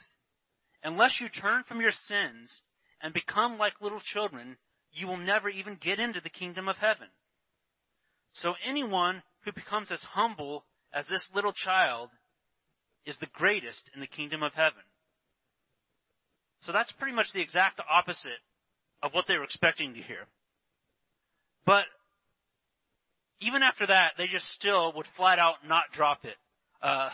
Unless 0.84 1.20
you 1.22 1.30
turn 1.30 1.64
from 1.64 1.82
your 1.82 1.92
sins 1.92 2.62
and 3.02 3.14
become 3.14 3.58
like 3.58 3.74
little 3.82 4.02
children, 4.02 4.58
you 4.92 5.08
will 5.08 5.18
never 5.18 5.50
even 5.50 5.78
get 5.82 6.00
into 6.00 6.22
the 6.22 6.30
kingdom 6.30 6.68
of 6.68 6.78
heaven. 6.78 7.08
So 8.34 8.54
anyone 8.68 9.24
who 9.46 9.52
becomes 9.52 9.92
as 9.92 10.02
humble 10.02 10.66
as 10.94 11.08
this 11.08 11.28
little 11.34 11.54
child 11.54 12.10
is 13.06 13.18
the 13.20 13.28
greatest 13.34 13.90
in 13.94 14.02
the 14.02 14.08
kingdom 14.08 14.44
of 14.44 14.54
heaven. 14.54 14.84
So 16.62 16.72
that's 16.72 16.92
pretty 16.94 17.16
much 17.16 17.28
the 17.34 17.42
exact 17.42 17.82
opposite 17.90 18.40
of 19.02 19.14
what 19.14 19.26
they 19.28 19.38
were 19.38 19.44
expecting 19.44 19.94
to 19.94 20.02
hear. 20.02 20.28
But 21.66 21.84
even 23.42 23.64
after 23.64 23.86
that, 23.88 24.14
they 24.18 24.28
just 24.28 24.48
still 24.52 24.94
would 24.96 25.08
flat 25.18 25.40
out 25.40 25.56
not 25.68 25.84
drop 25.94 26.24
it. 26.24 26.36
Uh, 26.82 27.10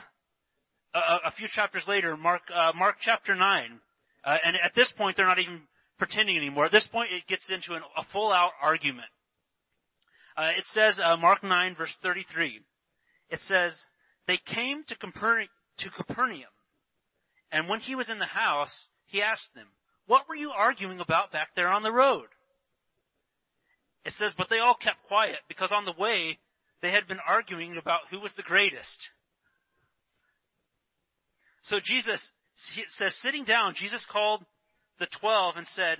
a, 0.94 1.28
a, 1.28 1.32
few 1.38 1.48
chapters 1.54 1.84
later, 1.88 2.18
Mark, 2.18 2.42
uh, 2.54 2.72
Mark 2.76 2.96
chapter 3.02 3.36
9, 3.36 3.80
uh, 4.26 4.38
and 4.44 4.56
at 4.64 4.74
this 4.76 4.92
point 4.98 5.18
they're 5.18 5.28
not 5.28 5.40
even 5.40 5.62
pretending 5.98 6.38
anymore. 6.38 6.66
At 6.66 6.72
this 6.72 6.88
point 6.92 7.12
it 7.12 7.28
gets 7.28 7.46
into 7.50 7.74
an, 7.74 7.82
a 7.98 8.04
full 8.12 8.32
out 8.32 8.52
argument. 8.62 9.08
Uh, 10.38 10.52
it 10.58 10.66
says, 10.74 11.00
uh, 11.04 11.18
Mark 11.18 11.44
9 11.44 11.76
verse 11.76 11.96
33, 12.02 12.62
it 13.30 13.40
says, 13.48 13.74
they 14.28 14.38
came 14.38 14.84
to, 14.88 14.96
to 14.96 15.90
Capernaum, 15.98 16.50
and 17.52 17.68
when 17.68 17.80
he 17.80 17.96
was 17.96 18.10
in 18.10 18.20
the 18.20 18.26
house, 18.26 18.88
he 19.06 19.22
asked 19.22 19.54
them, 19.56 19.68
what 20.08 20.28
were 20.28 20.36
you 20.36 20.52
arguing 20.52 21.00
about 21.00 21.32
back 21.32 21.50
there 21.56 21.72
on 21.72 21.84
the 21.84 21.92
road? 21.92 22.28
It 24.06 24.14
says, 24.14 24.34
but 24.38 24.50
they 24.50 24.60
all 24.60 24.76
kept 24.76 25.08
quiet 25.08 25.38
because 25.48 25.72
on 25.72 25.86
the 25.86 25.94
way 25.98 26.40
they 26.82 26.92
had 26.92 27.08
been 27.08 27.20
arguing 27.28 27.78
about 27.78 28.02
who 28.10 28.20
was 28.20 28.34
the 28.36 28.44
greatest. 28.44 29.10
So 31.64 31.78
Jesus 31.84 32.22
says, 32.98 33.14
sitting 33.22 33.44
down, 33.44 33.76
Jesus 33.76 34.06
called 34.12 34.44
the 35.00 35.08
twelve 35.20 35.56
and 35.58 35.68
said, 35.68 35.98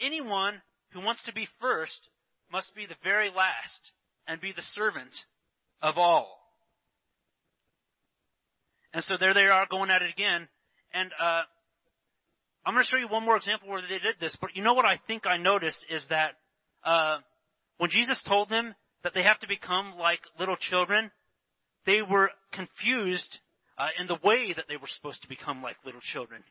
anyone 0.00 0.62
who 0.92 1.00
wants 1.00 1.22
to 1.24 1.32
be 1.32 1.46
first 1.60 2.08
must 2.52 2.74
be 2.74 2.86
the 2.86 2.94
very 3.02 3.28
last 3.28 3.92
and 4.26 4.40
be 4.40 4.52
the 4.54 4.62
servant 4.62 5.14
of 5.82 5.98
all. 5.98 6.38
And 8.92 9.04
so 9.04 9.14
there 9.18 9.34
they 9.34 9.46
are 9.46 9.66
going 9.70 9.90
at 9.90 10.02
it 10.02 10.10
again. 10.10 10.48
And 10.92 11.10
uh, 11.20 11.42
I'm 12.66 12.74
going 12.74 12.84
to 12.84 12.88
show 12.88 12.96
you 12.96 13.08
one 13.08 13.24
more 13.24 13.36
example 13.36 13.68
where 13.68 13.82
they 13.82 13.88
did 13.88 14.16
this. 14.20 14.36
But 14.40 14.56
you 14.56 14.62
know 14.62 14.74
what 14.74 14.84
I 14.84 15.00
think 15.06 15.26
I 15.26 15.36
noticed 15.36 15.86
is 15.88 16.04
that 16.10 16.32
uh, 16.84 17.18
when 17.78 17.90
Jesus 17.90 18.20
told 18.26 18.48
them 18.48 18.74
that 19.04 19.14
they 19.14 19.22
have 19.22 19.38
to 19.40 19.48
become 19.48 19.94
like 19.98 20.20
little 20.38 20.56
children, 20.56 21.10
they 21.86 22.02
were 22.02 22.30
confused 22.52 23.38
uh, 23.80 23.88
in 23.98 24.06
the 24.06 24.18
way 24.22 24.52
that 24.52 24.66
they 24.68 24.76
were 24.76 24.90
supposed 24.96 25.22
to 25.22 25.28
become 25.28 25.62
like 25.62 25.76
little 25.86 26.02
children. 26.12 26.42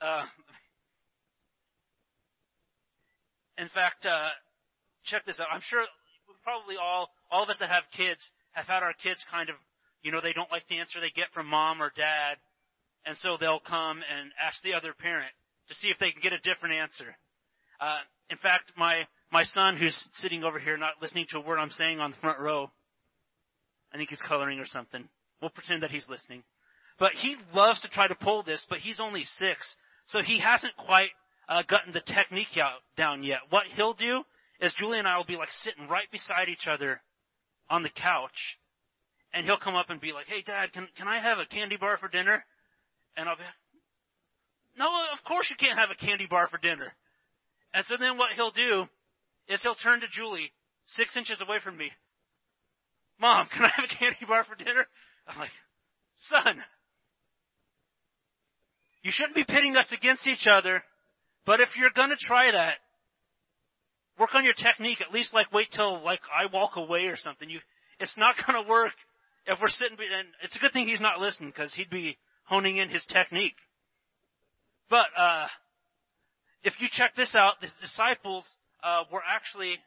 Uh, 0.00 0.24
in 3.56 3.68
fact, 3.72 4.04
uh, 4.04 4.34
check 5.04 5.24
this 5.26 5.38
out. 5.38 5.46
I'm 5.52 5.62
sure 5.70 5.84
probably 6.42 6.74
all 6.76 7.08
all 7.30 7.44
of 7.44 7.48
us 7.50 7.56
that 7.60 7.70
have 7.70 7.84
kids 7.96 8.18
have 8.52 8.66
had 8.66 8.82
our 8.82 8.94
kids 8.94 9.24
kind 9.30 9.48
of, 9.48 9.54
you 10.02 10.10
know, 10.10 10.20
they 10.20 10.32
don't 10.32 10.50
like 10.50 10.66
the 10.68 10.78
answer 10.78 11.00
they 11.00 11.14
get 11.14 11.30
from 11.32 11.46
mom 11.46 11.80
or 11.80 11.92
dad, 11.96 12.36
and 13.06 13.16
so 13.18 13.36
they'll 13.38 13.62
come 13.62 14.02
and 14.02 14.32
ask 14.42 14.60
the 14.62 14.74
other 14.74 14.92
parent 14.92 15.30
to 15.68 15.74
see 15.76 15.88
if 15.88 15.98
they 16.00 16.10
can 16.10 16.20
get 16.20 16.32
a 16.32 16.42
different 16.42 16.74
answer. 16.74 17.14
Uh, 17.80 18.02
in 18.28 18.38
fact, 18.38 18.72
my 18.76 19.06
my 19.30 19.44
son, 19.44 19.76
who's 19.76 20.08
sitting 20.14 20.42
over 20.42 20.58
here, 20.58 20.76
not 20.76 20.94
listening 21.00 21.26
to 21.30 21.38
a 21.38 21.40
word 21.40 21.58
I'm 21.58 21.70
saying 21.70 22.00
on 22.00 22.10
the 22.10 22.16
front 22.16 22.40
row, 22.40 22.72
I 23.92 23.96
think 23.96 24.10
he's 24.10 24.22
coloring 24.26 24.58
or 24.58 24.66
something. 24.66 25.08
We'll 25.40 25.50
pretend 25.50 25.82
that 25.82 25.90
he's 25.90 26.08
listening. 26.08 26.42
But 26.98 27.12
he 27.12 27.36
loves 27.54 27.80
to 27.80 27.88
try 27.88 28.08
to 28.08 28.14
pull 28.14 28.42
this, 28.42 28.64
but 28.68 28.78
he's 28.78 29.00
only 29.00 29.24
six, 29.24 29.76
so 30.06 30.20
he 30.22 30.38
hasn't 30.38 30.76
quite 30.76 31.10
uh, 31.48 31.62
gotten 31.68 31.92
the 31.92 32.00
technique 32.00 32.56
out 32.60 32.80
down 32.96 33.22
yet. 33.22 33.40
What 33.50 33.64
he'll 33.74 33.94
do 33.94 34.22
is 34.60 34.74
Julie 34.78 34.98
and 34.98 35.08
I 35.08 35.16
will 35.16 35.24
be 35.24 35.36
like 35.36 35.50
sitting 35.62 35.88
right 35.88 36.10
beside 36.12 36.48
each 36.48 36.66
other 36.68 37.00
on 37.68 37.82
the 37.82 37.90
couch, 37.90 38.58
and 39.32 39.44
he'll 39.44 39.58
come 39.58 39.74
up 39.74 39.90
and 39.90 40.00
be 40.00 40.12
like, 40.12 40.26
"Hey, 40.26 40.42
Dad, 40.42 40.72
can 40.72 40.88
can 40.96 41.08
I 41.08 41.18
have 41.18 41.38
a 41.38 41.46
candy 41.46 41.76
bar 41.76 41.98
for 41.98 42.08
dinner?" 42.08 42.44
And 43.16 43.28
I'll 43.28 43.36
be, 43.36 43.42
"No, 44.78 44.86
of 45.12 45.24
course 45.24 45.50
you 45.50 45.56
can't 45.56 45.78
have 45.78 45.90
a 45.90 45.96
candy 45.96 46.26
bar 46.26 46.48
for 46.48 46.58
dinner." 46.58 46.92
And 47.72 47.84
so 47.86 47.96
then 47.98 48.16
what 48.16 48.30
he'll 48.36 48.52
do 48.52 48.86
is 49.48 49.60
he'll 49.62 49.74
turn 49.74 50.00
to 50.00 50.06
Julie, 50.08 50.52
six 50.86 51.16
inches 51.16 51.40
away 51.40 51.58
from 51.62 51.76
me. 51.76 51.90
Mom, 53.20 53.48
can 53.52 53.64
I 53.64 53.72
have 53.74 53.84
a 53.84 53.94
candy 53.98 54.24
bar 54.26 54.44
for 54.44 54.54
dinner? 54.54 54.86
I'm 55.26 55.38
like, 55.38 55.50
son, 56.28 56.62
you 59.02 59.10
shouldn't 59.12 59.34
be 59.34 59.44
pitting 59.44 59.76
us 59.76 59.92
against 59.92 60.26
each 60.26 60.46
other, 60.46 60.82
but 61.46 61.60
if 61.60 61.68
you're 61.76 61.90
gonna 61.94 62.16
try 62.18 62.50
that, 62.52 62.76
work 64.18 64.34
on 64.34 64.44
your 64.44 64.54
technique. 64.54 65.00
At 65.00 65.12
least 65.12 65.34
like 65.34 65.52
wait 65.52 65.68
till 65.74 66.02
like 66.02 66.20
I 66.32 66.52
walk 66.52 66.76
away 66.76 67.06
or 67.06 67.16
something. 67.16 67.48
You, 67.48 67.60
it's 68.00 68.14
not 68.16 68.36
gonna 68.46 68.66
work 68.68 68.92
if 69.46 69.58
we're 69.60 69.68
sitting. 69.68 69.96
And 69.98 70.28
it's 70.42 70.56
a 70.56 70.58
good 70.58 70.72
thing 70.72 70.88
he's 70.88 71.00
not 71.00 71.20
listening 71.20 71.50
because 71.50 71.74
he'd 71.74 71.90
be 71.90 72.16
honing 72.44 72.78
in 72.78 72.88
his 72.88 73.04
technique. 73.06 73.56
But 74.90 75.06
uh, 75.16 75.46
if 76.62 76.74
you 76.78 76.88
check 76.92 77.16
this 77.16 77.34
out, 77.34 77.54
the 77.60 77.68
disciples 77.80 78.44
uh, 78.82 79.04
were 79.12 79.22
actually 79.26 79.78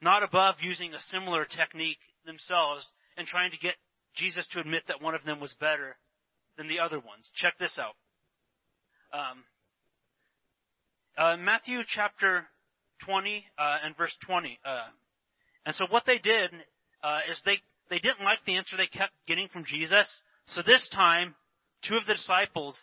not 0.00 0.22
above 0.22 0.56
using 0.60 0.94
a 0.94 1.00
similar 1.08 1.44
technique 1.44 1.98
themselves 2.24 2.86
and 3.16 3.26
trying 3.26 3.50
to 3.50 3.58
get 3.58 3.74
Jesus 4.14 4.46
to 4.52 4.60
admit 4.60 4.82
that 4.88 5.02
one 5.02 5.14
of 5.14 5.24
them 5.24 5.40
was 5.40 5.54
better 5.60 5.96
than 6.56 6.68
the 6.68 6.80
other 6.80 6.98
ones. 6.98 7.30
Check 7.36 7.54
this 7.58 7.78
out. 7.78 7.94
Um, 9.12 9.44
uh, 11.16 11.36
Matthew 11.36 11.80
chapter 11.86 12.46
20 13.04 13.44
uh, 13.58 13.76
and 13.84 13.96
verse 13.96 14.14
20. 14.26 14.58
Uh, 14.64 14.78
and 15.66 15.74
so 15.74 15.86
what 15.90 16.04
they 16.06 16.18
did 16.18 16.50
uh, 17.02 17.20
is 17.30 17.40
they 17.44 17.58
they 17.90 17.98
didn't 17.98 18.24
like 18.24 18.38
the 18.44 18.56
answer 18.56 18.76
they 18.76 18.86
kept 18.86 19.12
getting 19.26 19.48
from 19.48 19.64
Jesus. 19.64 20.22
So 20.46 20.62
this 20.64 20.88
time, 20.92 21.34
two 21.86 21.96
of 21.96 22.06
the 22.06 22.14
disciples 22.14 22.76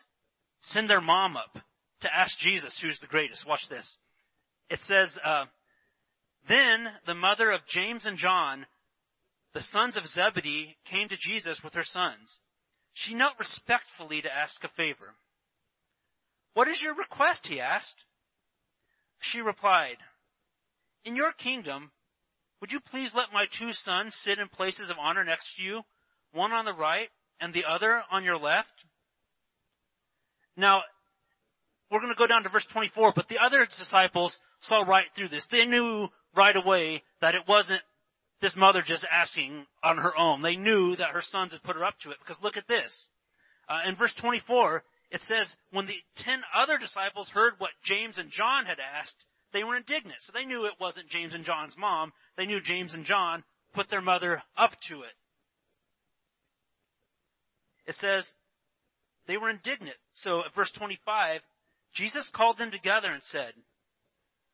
send 0.62 0.90
their 0.90 1.02
mom 1.02 1.38
up 1.38 1.62
to 2.02 2.16
ask 2.16 2.38
Jesus 2.40 2.76
who's 2.82 3.00
the 3.00 3.08
greatest. 3.08 3.48
Watch 3.48 3.68
this. 3.70 3.98
It 4.70 4.80
says, 4.82 5.16
uh, 5.24 5.46
Then 6.48 6.88
the 7.06 7.16
mother 7.16 7.52
of 7.52 7.62
James 7.70 8.06
and 8.06 8.18
John, 8.18 8.66
the 9.56 9.62
sons 9.62 9.96
of 9.96 10.06
Zebedee, 10.06 10.76
came 10.92 11.08
to 11.08 11.16
Jesus 11.18 11.62
with 11.64 11.74
her 11.74 11.86
sons. 11.86 12.40
She 12.94 13.16
knelt 13.16 13.40
respectfully 13.40 14.22
to 14.22 14.30
ask 14.30 14.62
a 14.64 14.70
favor. 14.76 15.16
What 16.54 16.68
is 16.68 16.82
your 16.82 16.94
request? 16.94 17.48
he 17.48 17.62
asked. 17.62 17.96
She 19.20 19.40
replied, 19.40 19.96
In 21.06 21.16
your 21.16 21.32
kingdom, 21.32 21.92
would 22.60 22.74
you 22.74 22.82
please 22.92 23.12
let 23.16 23.34
my 23.34 23.46
two 23.58 23.72
sons 23.72 24.14
sit 24.24 24.40
in 24.40 24.50
places 24.50 24.90
of 24.90 24.98
honor 25.00 25.24
next 25.24 25.48
to 25.56 25.64
you, 25.64 25.82
one 26.34 26.52
on 26.52 26.66
the 26.66 26.74
right 26.74 27.08
and 27.40 27.54
the 27.54 27.64
other 27.64 28.02
on 28.12 28.26
your 28.26 28.38
left? 28.38 28.68
Now, 30.58 30.82
we're 31.90 32.02
going 32.02 32.14
to 32.14 32.18
go 32.18 32.28
down 32.28 32.44
to 32.44 32.50
verse 32.50 32.68
24, 32.74 33.14
but 33.16 33.30
the 33.30 33.40
other 33.40 33.66
disciples 33.66 34.38
saw 34.60 34.82
right 34.82 35.06
through 35.16 35.30
this. 35.30 35.48
They 35.50 35.66
knew 35.66 36.08
right 36.36 36.56
away 36.58 37.04
that 37.22 37.36
it 37.36 37.44
wasn't 37.48 37.82
this 38.42 38.56
mother 38.56 38.82
just 38.86 39.06
asking 39.10 39.66
on 39.84 39.98
her 39.98 40.16
own. 40.18 40.42
They 40.42 40.56
knew 40.56 40.96
that 40.96 41.12
her 41.12 41.22
sons 41.22 41.54
had 41.54 41.64
put 41.64 41.76
her 41.76 41.86
up 41.86 41.96
to 42.04 42.12
it 42.12 42.18
because 42.20 42.42
look 42.44 42.58
at 42.58 42.68
this. 42.68 42.92
Uh, 43.68 43.82
in 43.88 43.96
verse 43.96 44.14
24, 44.20 44.84
it 45.12 45.22
says, 45.22 45.48
when 45.72 45.88
the 45.88 45.98
ten 46.18 46.42
other 46.54 46.78
disciples 46.78 47.30
heard 47.30 47.54
what 47.58 47.72
James 47.84 48.18
and 48.18 48.32
John 48.32 48.66
had 48.66 48.78
asked, 48.80 49.16
they 49.54 49.64
were 49.64 49.78
indignant. 49.78 50.18
So 50.22 50.34
they 50.34 50.46
knew 50.46 50.66
it 50.66 50.80
wasn't 50.80 51.10
James 51.10 51.34
and 51.34 51.46
John's 51.46 51.76
mom. 51.78 52.12
They 52.38 52.46
knew 52.46 52.60
James 52.62 52.94
and 52.94 53.06
John 53.06 53.44
put 53.74 53.90
their 53.90 54.02
mother 54.02 54.44
up 54.58 54.72
to 54.90 55.02
it. 55.02 55.16
It 57.88 57.96
says, 57.96 58.26
they 59.28 59.38
were 59.38 59.50
indignant. 59.50 59.98
So 60.14 60.40
at 60.40 60.56
verse 60.56 60.72
25, 60.78 61.42
Jesus 61.94 62.30
called 62.36 62.58
them 62.58 62.72
together 62.72 63.10
and 63.12 63.24
said, 63.32 63.54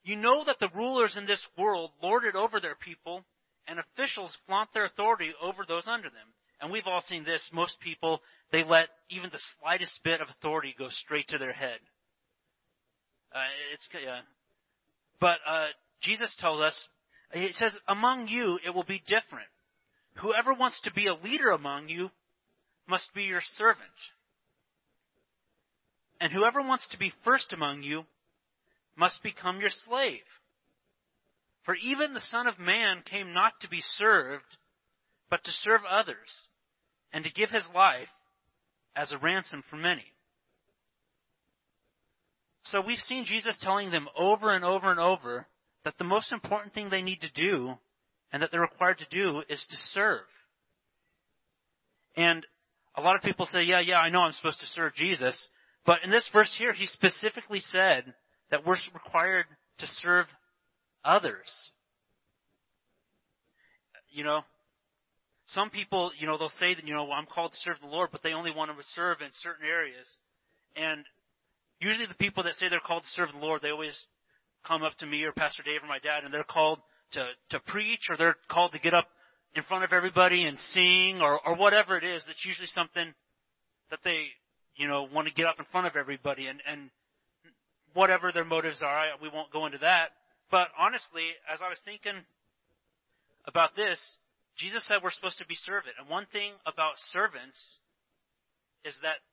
You 0.03 0.17
know 0.17 0.43
that 0.45 0.59
the 0.59 0.69
rulers 0.75 1.17
in 1.17 1.25
this 1.25 1.45
world 1.57 1.91
lord 2.01 2.23
it 2.23 2.35
over 2.35 2.59
their 2.59 2.75
people, 2.75 3.23
and 3.71 3.79
officials 3.79 4.37
flaunt 4.45 4.69
their 4.73 4.83
authority 4.83 5.31
over 5.41 5.63
those 5.65 5.87
under 5.87 6.09
them. 6.09 6.27
And 6.59 6.71
we've 6.71 6.85
all 6.85 7.01
seen 7.01 7.23
this. 7.23 7.49
Most 7.53 7.77
people, 7.79 8.21
they 8.51 8.65
let 8.65 8.89
even 9.09 9.29
the 9.31 9.39
slightest 9.59 9.97
bit 10.03 10.19
of 10.19 10.27
authority 10.27 10.75
go 10.77 10.89
straight 10.89 11.29
to 11.29 11.37
their 11.37 11.53
head. 11.53 11.79
Uh, 13.33 13.39
it's, 13.73 13.87
uh, 13.95 14.19
but 15.21 15.37
uh, 15.47 15.67
Jesus 16.01 16.35
told 16.41 16.61
us, 16.61 16.89
He 17.33 17.53
says, 17.53 17.71
Among 17.87 18.27
you 18.27 18.59
it 18.65 18.71
will 18.71 18.83
be 18.83 19.01
different. 19.07 19.47
Whoever 20.17 20.53
wants 20.53 20.81
to 20.81 20.91
be 20.91 21.07
a 21.07 21.13
leader 21.13 21.51
among 21.51 21.87
you 21.87 22.11
must 22.89 23.13
be 23.15 23.23
your 23.23 23.41
servant. 23.55 23.79
And 26.19 26.33
whoever 26.33 26.61
wants 26.61 26.87
to 26.91 26.99
be 26.99 27.13
first 27.23 27.53
among 27.53 27.83
you 27.83 28.03
must 28.97 29.23
become 29.23 29.61
your 29.61 29.69
slave. 29.87 30.19
For 31.63 31.75
even 31.75 32.13
the 32.13 32.19
Son 32.19 32.47
of 32.47 32.59
Man 32.59 33.03
came 33.09 33.33
not 33.33 33.53
to 33.61 33.69
be 33.69 33.81
served, 33.81 34.57
but 35.29 35.43
to 35.43 35.51
serve 35.51 35.81
others, 35.89 36.47
and 37.13 37.23
to 37.23 37.31
give 37.31 37.49
his 37.49 37.67
life 37.73 38.09
as 38.95 39.11
a 39.11 39.17
ransom 39.17 39.63
for 39.69 39.75
many. 39.75 40.05
So 42.63 42.81
we've 42.81 42.99
seen 42.99 43.25
Jesus 43.25 43.57
telling 43.61 43.91
them 43.91 44.07
over 44.17 44.53
and 44.53 44.63
over 44.63 44.91
and 44.91 44.99
over 44.99 45.47
that 45.83 45.95
the 45.97 46.03
most 46.03 46.31
important 46.31 46.73
thing 46.73 46.89
they 46.89 47.01
need 47.01 47.21
to 47.21 47.31
do 47.33 47.73
and 48.31 48.41
that 48.41 48.49
they're 48.51 48.61
required 48.61 48.99
to 48.99 49.07
do 49.09 49.41
is 49.49 49.65
to 49.69 49.77
serve. 49.77 50.21
And 52.15 52.45
a 52.95 53.01
lot 53.01 53.15
of 53.15 53.23
people 53.23 53.45
say, 53.45 53.63
yeah, 53.63 53.79
yeah, 53.79 53.99
I 53.99 54.09
know 54.09 54.19
I'm 54.19 54.33
supposed 54.33 54.59
to 54.59 54.67
serve 54.67 54.93
Jesus, 54.93 55.49
but 55.85 55.97
in 56.03 56.11
this 56.11 56.29
verse 56.31 56.53
here, 56.57 56.73
he 56.73 56.85
specifically 56.85 57.61
said 57.61 58.13
that 58.51 58.65
we're 58.65 58.77
required 58.93 59.45
to 59.79 59.87
serve 59.87 60.27
others. 61.03 61.71
you 64.11 64.23
know, 64.23 64.41
some 65.47 65.69
people, 65.69 66.11
you 66.17 66.27
know, 66.27 66.37
they'll 66.37 66.49
say 66.59 66.75
that, 66.75 66.85
you 66.85 66.93
know, 66.93 67.05
well, 67.05 67.13
I'm 67.13 67.25
called 67.25 67.51
to 67.51 67.57
serve 67.63 67.77
the 67.81 67.87
Lord, 67.87 68.09
but 68.11 68.23
they 68.23 68.33
only 68.33 68.51
want 68.51 68.71
to 68.71 68.83
serve 68.93 69.21
in 69.21 69.27
certain 69.41 69.65
areas. 69.65 70.07
And 70.75 71.03
usually 71.79 72.05
the 72.05 72.13
people 72.15 72.43
that 72.43 72.53
say 72.55 72.69
they're 72.69 72.79
called 72.79 73.03
to 73.03 73.09
serve 73.09 73.29
the 73.33 73.45
Lord, 73.45 73.61
they 73.61 73.71
always 73.71 73.97
come 74.65 74.83
up 74.83 74.97
to 74.99 75.05
me 75.05 75.23
or 75.23 75.31
Pastor 75.31 75.63
Dave 75.63 75.83
or 75.83 75.87
my 75.87 75.99
dad 75.99 76.23
and 76.23 76.33
they're 76.33 76.43
called 76.43 76.79
to, 77.13 77.27
to 77.49 77.59
preach 77.67 78.07
or 78.09 78.17
they're 78.17 78.35
called 78.49 78.71
to 78.73 78.79
get 78.79 78.93
up 78.93 79.07
in 79.55 79.63
front 79.63 79.83
of 79.83 79.91
everybody 79.91 80.45
and 80.45 80.57
sing 80.71 81.19
or, 81.21 81.39
or 81.45 81.55
whatever 81.55 81.97
it 81.97 82.03
is. 82.03 82.23
That's 82.27 82.45
usually 82.45 82.67
something 82.67 83.13
that 83.89 83.99
they, 84.03 84.25
you 84.75 84.87
know, 84.87 85.07
want 85.13 85.27
to 85.27 85.33
get 85.33 85.47
up 85.47 85.55
in 85.59 85.65
front 85.71 85.87
of 85.87 85.95
everybody 85.95 86.47
and, 86.47 86.61
and 86.69 86.89
whatever 87.93 88.31
their 88.31 88.45
motives 88.45 88.81
are, 88.81 88.97
I, 88.97 89.07
we 89.21 89.27
won't 89.27 89.51
go 89.51 89.65
into 89.65 89.79
that. 89.79 90.11
But 90.51 90.67
honestly, 90.77 91.31
as 91.51 91.61
I 91.63 91.69
was 91.69 91.79
thinking 91.85 92.19
about 93.47 93.75
this, 93.75 93.97
Jesus 94.57 94.85
said 94.85 94.97
we're 95.01 95.15
supposed 95.15 95.39
to 95.39 95.47
be 95.47 95.55
servant. 95.55 95.95
And 95.97 96.09
one 96.09 96.27
thing 96.31 96.51
about 96.67 96.99
servants 97.15 97.57
is 98.83 98.93
that 99.01 99.23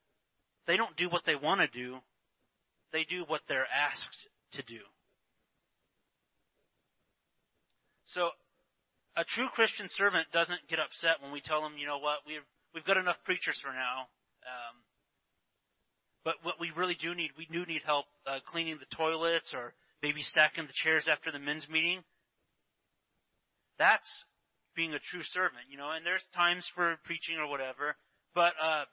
they 0.65 0.77
don't 0.77 0.95
do 0.95 1.09
what 1.09 1.23
they 1.25 1.35
want 1.35 1.59
to 1.59 1.67
do. 1.67 1.97
They 2.93 3.03
do 3.03 3.25
what 3.27 3.41
they're 3.49 3.67
asked 3.67 4.17
to 4.53 4.63
do. 4.63 4.79
So, 8.05 8.29
a 9.17 9.23
true 9.23 9.49
Christian 9.53 9.87
servant 9.89 10.25
doesn't 10.33 10.61
get 10.69 10.79
upset 10.79 11.21
when 11.21 11.31
we 11.31 11.41
tell 11.41 11.61
them, 11.61 11.73
you 11.77 11.85
know 11.85 11.99
what, 11.99 12.19
we've, 12.25 12.45
we've 12.73 12.85
got 12.85 12.97
enough 12.97 13.17
preachers 13.25 13.59
for 13.61 13.73
now. 13.73 14.07
Um, 14.47 14.75
but 16.23 16.35
what 16.41 16.55
we 16.59 16.71
really 16.75 16.97
do 16.99 17.13
need, 17.13 17.31
we 17.37 17.47
do 17.51 17.65
need 17.65 17.81
help 17.85 18.05
uh, 18.25 18.39
cleaning 18.49 18.79
the 18.79 18.95
toilets 18.95 19.53
or 19.53 19.73
maybe 20.01 20.21
stacking 20.21 20.65
the 20.65 20.73
chairs 20.83 21.07
after 21.11 21.31
the 21.31 21.39
men's 21.39 21.67
meeting. 21.69 22.03
That's 23.77 24.09
being 24.75 24.93
a 24.93 24.99
true 24.99 25.23
servant, 25.23 25.65
you 25.69 25.77
know, 25.77 25.91
and 25.91 26.05
there's 26.05 26.23
times 26.35 26.65
for 26.75 26.95
preaching 27.03 27.37
or 27.37 27.47
whatever, 27.47 27.95
but, 28.33 28.53
uh, 28.61 28.85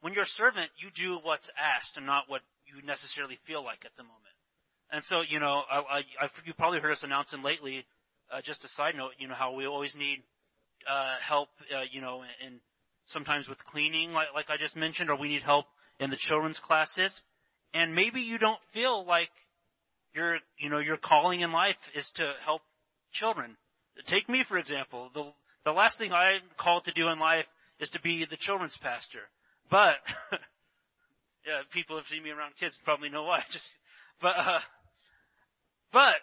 when 0.00 0.12
you're 0.14 0.24
a 0.24 0.36
servant, 0.36 0.68
you 0.82 0.90
do 0.98 1.20
what's 1.22 1.48
asked 1.54 1.96
and 1.96 2.04
not 2.04 2.24
what 2.26 2.42
you 2.66 2.84
necessarily 2.84 3.38
feel 3.46 3.62
like 3.62 3.84
at 3.84 3.92
the 3.96 4.02
moment. 4.02 4.34
And 4.90 5.04
so, 5.04 5.22
you 5.22 5.38
know, 5.38 5.62
I, 5.70 5.78
I, 5.78 5.98
I 6.20 6.28
you 6.44 6.52
probably 6.54 6.80
heard 6.80 6.90
us 6.90 7.02
announcing 7.04 7.42
lately, 7.42 7.84
uh, 8.32 8.42
just 8.44 8.64
a 8.64 8.68
side 8.76 8.94
note, 8.96 9.12
you 9.18 9.28
know, 9.28 9.34
how 9.34 9.54
we 9.54 9.64
always 9.64 9.94
need, 9.94 10.24
uh, 10.90 11.16
help, 11.26 11.50
uh, 11.72 11.82
you 11.92 12.00
know, 12.00 12.22
and 12.44 12.58
sometimes 13.06 13.48
with 13.48 13.58
cleaning, 13.64 14.10
like, 14.12 14.28
like 14.34 14.50
I 14.50 14.56
just 14.56 14.74
mentioned, 14.74 15.08
or 15.08 15.16
we 15.16 15.28
need 15.28 15.42
help 15.42 15.66
in 16.00 16.10
the 16.10 16.16
children's 16.16 16.58
classes. 16.58 17.12
And 17.72 17.94
maybe 17.94 18.20
you 18.20 18.38
don't 18.38 18.60
feel 18.74 19.06
like 19.06 19.30
your, 20.14 20.38
you 20.58 20.70
know, 20.70 20.78
your 20.78 20.96
calling 20.96 21.40
in 21.40 21.52
life 21.52 21.76
is 21.94 22.10
to 22.16 22.32
help 22.44 22.62
children. 23.12 23.56
Take 24.08 24.28
me, 24.28 24.44
for 24.48 24.58
example. 24.58 25.10
The, 25.14 25.32
the 25.64 25.72
last 25.72 25.98
thing 25.98 26.12
I'm 26.12 26.40
called 26.58 26.84
to 26.84 26.92
do 26.92 27.08
in 27.08 27.18
life 27.18 27.46
is 27.80 27.90
to 27.90 28.00
be 28.00 28.26
the 28.28 28.36
children's 28.36 28.76
pastor. 28.82 29.20
But, 29.70 29.96
yeah, 31.46 31.62
people 31.72 31.96
have 31.96 32.06
seen 32.06 32.22
me 32.22 32.30
around 32.30 32.54
kids 32.58 32.76
probably 32.84 33.08
know 33.08 33.24
why. 33.24 33.40
Just, 33.52 33.66
but, 34.20 34.36
uh, 34.36 34.60
but, 35.92 36.14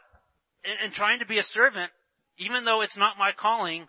in, 0.63 0.87
in 0.87 0.93
trying 0.93 1.19
to 1.19 1.25
be 1.25 1.39
a 1.39 1.43
servant, 1.43 1.91
even 2.37 2.65
though 2.65 2.81
it's 2.81 2.97
not 2.97 3.17
my 3.17 3.31
calling, 3.37 3.87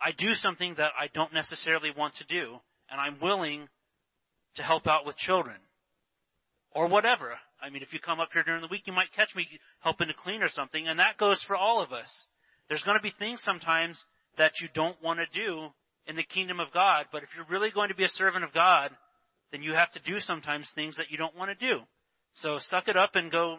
I 0.00 0.12
do 0.12 0.34
something 0.34 0.74
that 0.78 0.92
I 0.98 1.08
don't 1.12 1.32
necessarily 1.32 1.90
want 1.96 2.14
to 2.16 2.24
do, 2.24 2.58
and 2.90 3.00
I'm 3.00 3.18
willing 3.20 3.68
to 4.56 4.62
help 4.62 4.86
out 4.86 5.06
with 5.06 5.16
children. 5.16 5.56
Or 6.72 6.88
whatever. 6.88 7.38
I 7.62 7.70
mean, 7.70 7.82
if 7.82 7.92
you 7.92 7.98
come 8.00 8.20
up 8.20 8.30
here 8.32 8.42
during 8.42 8.62
the 8.62 8.68
week, 8.68 8.82
you 8.86 8.92
might 8.92 9.12
catch 9.16 9.34
me 9.34 9.46
helping 9.80 10.08
to 10.08 10.14
clean 10.14 10.42
or 10.42 10.48
something, 10.48 10.86
and 10.86 10.98
that 10.98 11.18
goes 11.18 11.42
for 11.46 11.56
all 11.56 11.82
of 11.82 11.92
us. 11.92 12.10
There's 12.68 12.82
going 12.82 12.96
to 12.96 13.02
be 13.02 13.12
things 13.18 13.42
sometimes 13.44 14.02
that 14.36 14.52
you 14.60 14.68
don't 14.74 15.02
want 15.02 15.18
to 15.18 15.26
do 15.38 15.68
in 16.06 16.16
the 16.16 16.22
kingdom 16.22 16.60
of 16.60 16.72
God, 16.72 17.06
but 17.12 17.22
if 17.22 17.28
you're 17.36 17.46
really 17.50 17.70
going 17.70 17.88
to 17.88 17.94
be 17.94 18.04
a 18.04 18.08
servant 18.08 18.44
of 18.44 18.52
God, 18.52 18.90
then 19.52 19.62
you 19.62 19.72
have 19.72 19.90
to 19.92 20.00
do 20.02 20.20
sometimes 20.20 20.70
things 20.74 20.96
that 20.96 21.10
you 21.10 21.18
don't 21.18 21.36
want 21.36 21.50
to 21.50 21.66
do. 21.66 21.80
So 22.34 22.58
suck 22.60 22.88
it 22.88 22.96
up 22.96 23.10
and 23.14 23.32
go 23.32 23.58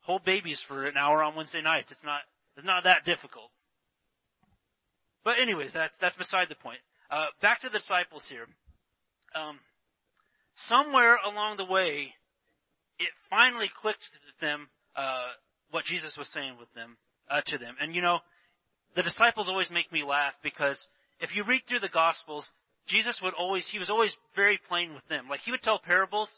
hold 0.00 0.24
babies 0.24 0.62
for 0.68 0.86
an 0.86 0.96
hour 0.96 1.22
on 1.22 1.36
Wednesday 1.36 1.62
nights. 1.62 1.90
It's 1.90 2.04
not, 2.04 2.20
it's 2.56 2.66
not 2.66 2.84
that 2.84 3.04
difficult. 3.04 3.50
But 5.24 5.38
anyways, 5.40 5.70
that's, 5.72 5.94
that's 6.00 6.16
beside 6.16 6.48
the 6.48 6.54
point. 6.56 6.78
Uh, 7.10 7.26
back 7.42 7.60
to 7.62 7.68
the 7.68 7.78
disciples 7.78 8.26
here. 8.28 8.46
Um, 9.34 9.58
somewhere 10.66 11.18
along 11.24 11.56
the 11.56 11.64
way, 11.64 12.14
it 12.98 13.08
finally 13.30 13.70
clicked 13.80 14.02
to 14.02 14.46
them, 14.46 14.68
uh, 14.96 15.28
what 15.70 15.84
Jesus 15.84 16.16
was 16.16 16.28
saying 16.32 16.54
with 16.58 16.72
them, 16.74 16.96
uh, 17.30 17.40
to 17.46 17.58
them. 17.58 17.76
And 17.80 17.94
you 17.94 18.02
know, 18.02 18.18
the 18.96 19.02
disciples 19.02 19.48
always 19.48 19.70
make 19.70 19.92
me 19.92 20.02
laugh 20.04 20.34
because 20.42 20.78
if 21.20 21.34
you 21.34 21.44
read 21.44 21.62
through 21.68 21.80
the 21.80 21.88
Gospels, 21.88 22.48
Jesus 22.86 23.20
would 23.22 23.34
always, 23.34 23.68
he 23.70 23.78
was 23.78 23.90
always 23.90 24.16
very 24.34 24.58
plain 24.68 24.94
with 24.94 25.06
them. 25.08 25.26
Like 25.28 25.40
he 25.40 25.50
would 25.50 25.62
tell 25.62 25.78
parables 25.78 26.30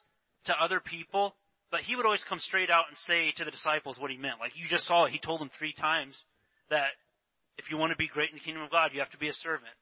to 0.47 0.63
other 0.63 0.81
people, 0.81 1.35
but 1.71 1.81
he 1.81 1.95
would 1.95 2.05
always 2.05 2.25
come 2.29 2.41
straight 2.41 2.71
out 2.71 2.85
and 2.89 2.99
say 2.99 3.33
to 3.37 3.45
the 3.45 3.51
disciples 3.51 3.99
what 3.99 4.11
he 4.11 4.17
meant. 4.17 4.41
Like 4.41 4.53
you 4.57 4.67
just 4.69 4.87
saw 4.87 5.05
it. 5.05 5.13
He 5.13 5.21
told 5.21 5.41
them 5.41 5.51
three 5.59 5.73
times 5.73 6.25
that 6.71 6.91
if 7.57 7.71
you 7.71 7.77
want 7.77 7.93
to 7.93 7.97
be 7.97 8.09
great 8.09 8.31
in 8.31 8.37
the 8.37 8.41
kingdom 8.45 8.63
of 8.63 8.71
God, 8.71 8.91
you 8.93 9.01
have 9.01 9.11
to 9.11 9.19
be 9.19 9.29
a 9.29 9.35
servant. 9.35 9.73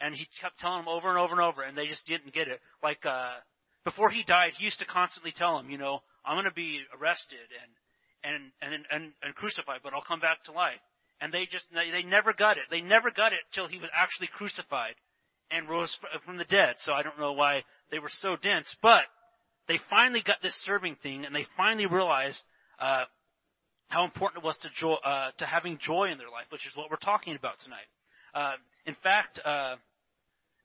And 0.00 0.14
he 0.14 0.26
kept 0.40 0.58
telling 0.58 0.78
them 0.78 0.88
over 0.88 1.08
and 1.08 1.18
over 1.18 1.32
and 1.32 1.40
over, 1.40 1.62
and 1.62 1.76
they 1.76 1.86
just 1.86 2.06
didn't 2.06 2.32
get 2.34 2.46
it. 2.46 2.60
Like, 2.82 3.04
uh, 3.04 3.34
before 3.84 4.10
he 4.10 4.22
died, 4.22 4.52
he 4.56 4.64
used 4.64 4.78
to 4.78 4.84
constantly 4.84 5.32
tell 5.36 5.56
them, 5.56 5.70
you 5.70 5.78
know, 5.78 6.02
I'm 6.24 6.36
going 6.36 6.44
to 6.44 6.52
be 6.52 6.80
arrested 6.98 7.46
and, 7.62 8.32
and, 8.34 8.52
and, 8.62 8.84
and, 8.90 9.12
and 9.22 9.34
crucified, 9.34 9.80
but 9.82 9.92
I'll 9.94 10.02
come 10.06 10.20
back 10.20 10.44
to 10.44 10.52
life. 10.52 10.80
And 11.20 11.32
they 11.32 11.46
just, 11.50 11.66
they 11.72 12.02
never 12.02 12.32
got 12.32 12.58
it. 12.58 12.64
They 12.70 12.80
never 12.80 13.10
got 13.10 13.32
it 13.32 13.40
till 13.52 13.66
he 13.66 13.78
was 13.78 13.90
actually 13.94 14.28
crucified 14.36 14.94
and 15.50 15.68
rose 15.68 15.96
from 16.24 16.36
the 16.36 16.44
dead. 16.44 16.76
So 16.80 16.92
I 16.92 17.02
don't 17.02 17.18
know 17.18 17.32
why 17.32 17.64
they 17.90 17.98
were 17.98 18.10
so 18.20 18.36
dense, 18.40 18.74
but 18.82 19.02
they 19.66 19.78
finally 19.90 20.22
got 20.24 20.36
this 20.42 20.54
serving 20.64 20.96
thing 21.02 21.24
and 21.24 21.34
they 21.34 21.46
finally 21.56 21.86
realized, 21.86 22.40
uh, 22.78 23.04
how 23.88 24.04
important 24.04 24.44
it 24.44 24.46
was 24.46 24.58
to 24.58 24.68
joy, 24.78 24.94
uh, 25.04 25.30
to 25.38 25.46
having 25.46 25.78
joy 25.80 26.10
in 26.12 26.18
their 26.18 26.30
life, 26.30 26.46
which 26.50 26.66
is 26.66 26.76
what 26.76 26.90
we're 26.90 26.96
talking 26.98 27.34
about 27.34 27.54
tonight. 27.64 27.88
Uh, 28.34 28.52
in 28.86 28.94
fact, 29.02 29.40
uh, 29.44 29.76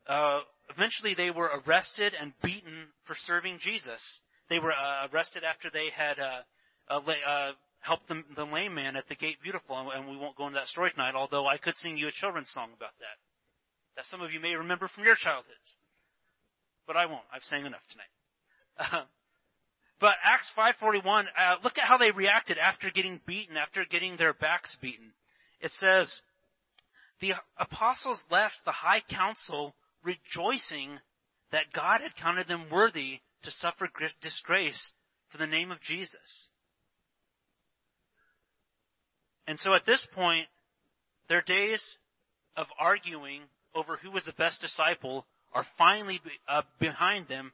uh, 0.08 0.40
eventually 0.70 1.14
they 1.16 1.32
were 1.32 1.50
arrested 1.66 2.14
and 2.20 2.34
beaten 2.44 2.88
for 3.06 3.16
serving 3.26 3.60
Jesus. 3.62 4.02
They 4.50 4.60
were 4.60 4.72
uh, 4.72 5.08
arrested 5.12 5.44
after 5.44 5.70
they 5.72 5.90
had 5.96 6.20
uh, 6.20 6.42
uh, 6.90 7.52
helped 7.80 8.08
the, 8.08 8.24
the 8.36 8.44
lame 8.44 8.76
man 8.76 8.96
at 8.96 9.08
the 9.08 9.16
gate 9.16 9.38
beautiful, 9.42 9.92
and 9.92 10.10
we 10.10 10.18
won't 10.18 10.36
go 10.38 10.48
into 10.48 10.60
that 10.60 10.68
story 10.68 10.92
tonight. 10.92 11.16
Although 11.16 11.48
I 11.48 11.58
could 11.58 11.76
sing 11.78 11.98
you 11.98 12.08
a 12.08 12.12
children's 12.12 12.52
song 12.52 12.70
about 12.76 12.96
that, 13.00 13.18
that 13.96 14.06
some 14.06 14.22
of 14.22 14.32
you 14.32 14.40
may 14.40 14.56
remember 14.56 14.88
from 14.94 15.04
your 15.04 15.16
childhoods, 15.16 15.76
but 16.88 16.96
I 16.96 17.06
won't. 17.06 17.24
I've 17.34 17.44
sang 17.44 17.66
enough 17.66 17.84
tonight. 17.92 19.06
but 20.00 20.16
Acts 20.24 20.52
5:41, 20.58 21.26
uh, 21.38 21.56
look 21.64 21.78
at 21.78 21.88
how 21.88 21.98
they 21.98 22.12
reacted 22.12 22.58
after 22.58 22.90
getting 22.90 23.22
beaten, 23.26 23.58
after 23.58 23.86
getting 23.90 24.18
their 24.18 24.34
backs 24.34 24.76
beaten. 24.82 25.14
It 25.62 25.72
says, 25.80 26.22
the 27.22 27.34
apostles 27.58 28.22
left 28.30 28.56
the 28.66 28.72
high 28.72 29.02
council 29.10 29.76
rejoicing 30.04 31.00
that 31.52 31.72
God 31.74 32.02
had 32.02 32.16
counted 32.22 32.48
them 32.50 32.66
worthy 32.70 33.22
to 33.44 33.52
suffer 33.52 33.90
disgrace 34.22 34.92
for 35.32 35.38
the 35.38 35.48
name 35.48 35.72
of 35.72 35.82
Jesus. 35.82 36.48
And 39.48 39.60
so 39.60 39.74
at 39.74 39.86
this 39.86 40.06
point, 40.14 40.48
their 41.30 41.42
days 41.42 41.82
of 42.56 42.68
arguing 42.80 43.42
over 43.76 43.98
who 43.98 44.12
was 44.12 44.24
the 44.26 44.34
best 44.34 44.62
disciple 44.62 45.26
are 45.54 45.66
finally 45.78 46.20
uh, 46.48 46.62
behind 46.80 47.28
them, 47.28 47.52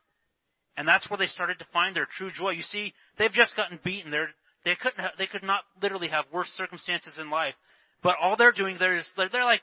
and 0.78 0.88
that's 0.88 1.10
where 1.10 1.18
they 1.18 1.26
started 1.26 1.60
to 1.60 1.68
find 1.74 1.96
their 1.96 2.08
true 2.18 2.30
joy. 2.32 2.52
You 2.52 2.62
see, 2.62 2.94
they've 3.18 3.32
just 3.32 3.56
gotten 3.56 3.80
beaten. 3.84 4.12
They're, 4.12 4.30
they 4.66 4.76
couldn't, 4.76 5.00
have, 5.00 5.12
they 5.18 5.28
could 5.28 5.44
not 5.44 5.62
literally 5.82 6.10
have 6.10 6.26
worse 6.32 6.48
circumstances 6.50 7.18
in 7.20 7.30
life, 7.30 7.56
but 8.04 8.16
all 8.22 8.38
they're 8.38 8.52
doing 8.52 8.78
there 8.80 8.96
is 8.96 9.10
they're, 9.18 9.30
they're 9.30 9.46
like 9.46 9.62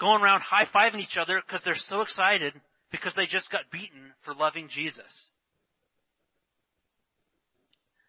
going 0.00 0.22
around 0.22 0.40
high 0.40 0.66
fiving 0.74 1.00
each 1.00 1.16
other 1.18 1.40
because 1.44 1.62
they're 1.64 1.74
so 1.76 2.00
excited 2.00 2.54
because 2.90 3.14
they 3.14 3.26
just 3.26 3.50
got 3.50 3.70
beaten 3.72 4.12
for 4.24 4.34
loving 4.34 4.68
Jesus. 4.70 5.30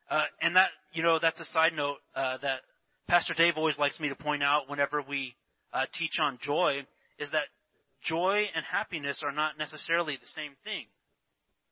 Uh, 0.09 0.23
and 0.41 0.55
that, 0.55 0.69
you 0.93 1.03
know, 1.03 1.19
that's 1.21 1.39
a 1.39 1.45
side 1.45 1.73
note 1.75 1.97
uh, 2.15 2.37
that 2.41 2.61
Pastor 3.07 3.33
Dave 3.35 3.53
always 3.57 3.77
likes 3.77 3.99
me 3.99 4.09
to 4.09 4.15
point 4.15 4.43
out 4.43 4.69
whenever 4.69 5.01
we 5.01 5.35
uh, 5.73 5.85
teach 5.97 6.17
on 6.19 6.39
joy 6.41 6.81
is 7.19 7.29
that 7.31 7.43
joy 8.03 8.45
and 8.55 8.65
happiness 8.69 9.21
are 9.23 9.31
not 9.31 9.57
necessarily 9.57 10.17
the 10.19 10.27
same 10.27 10.53
thing. 10.63 10.85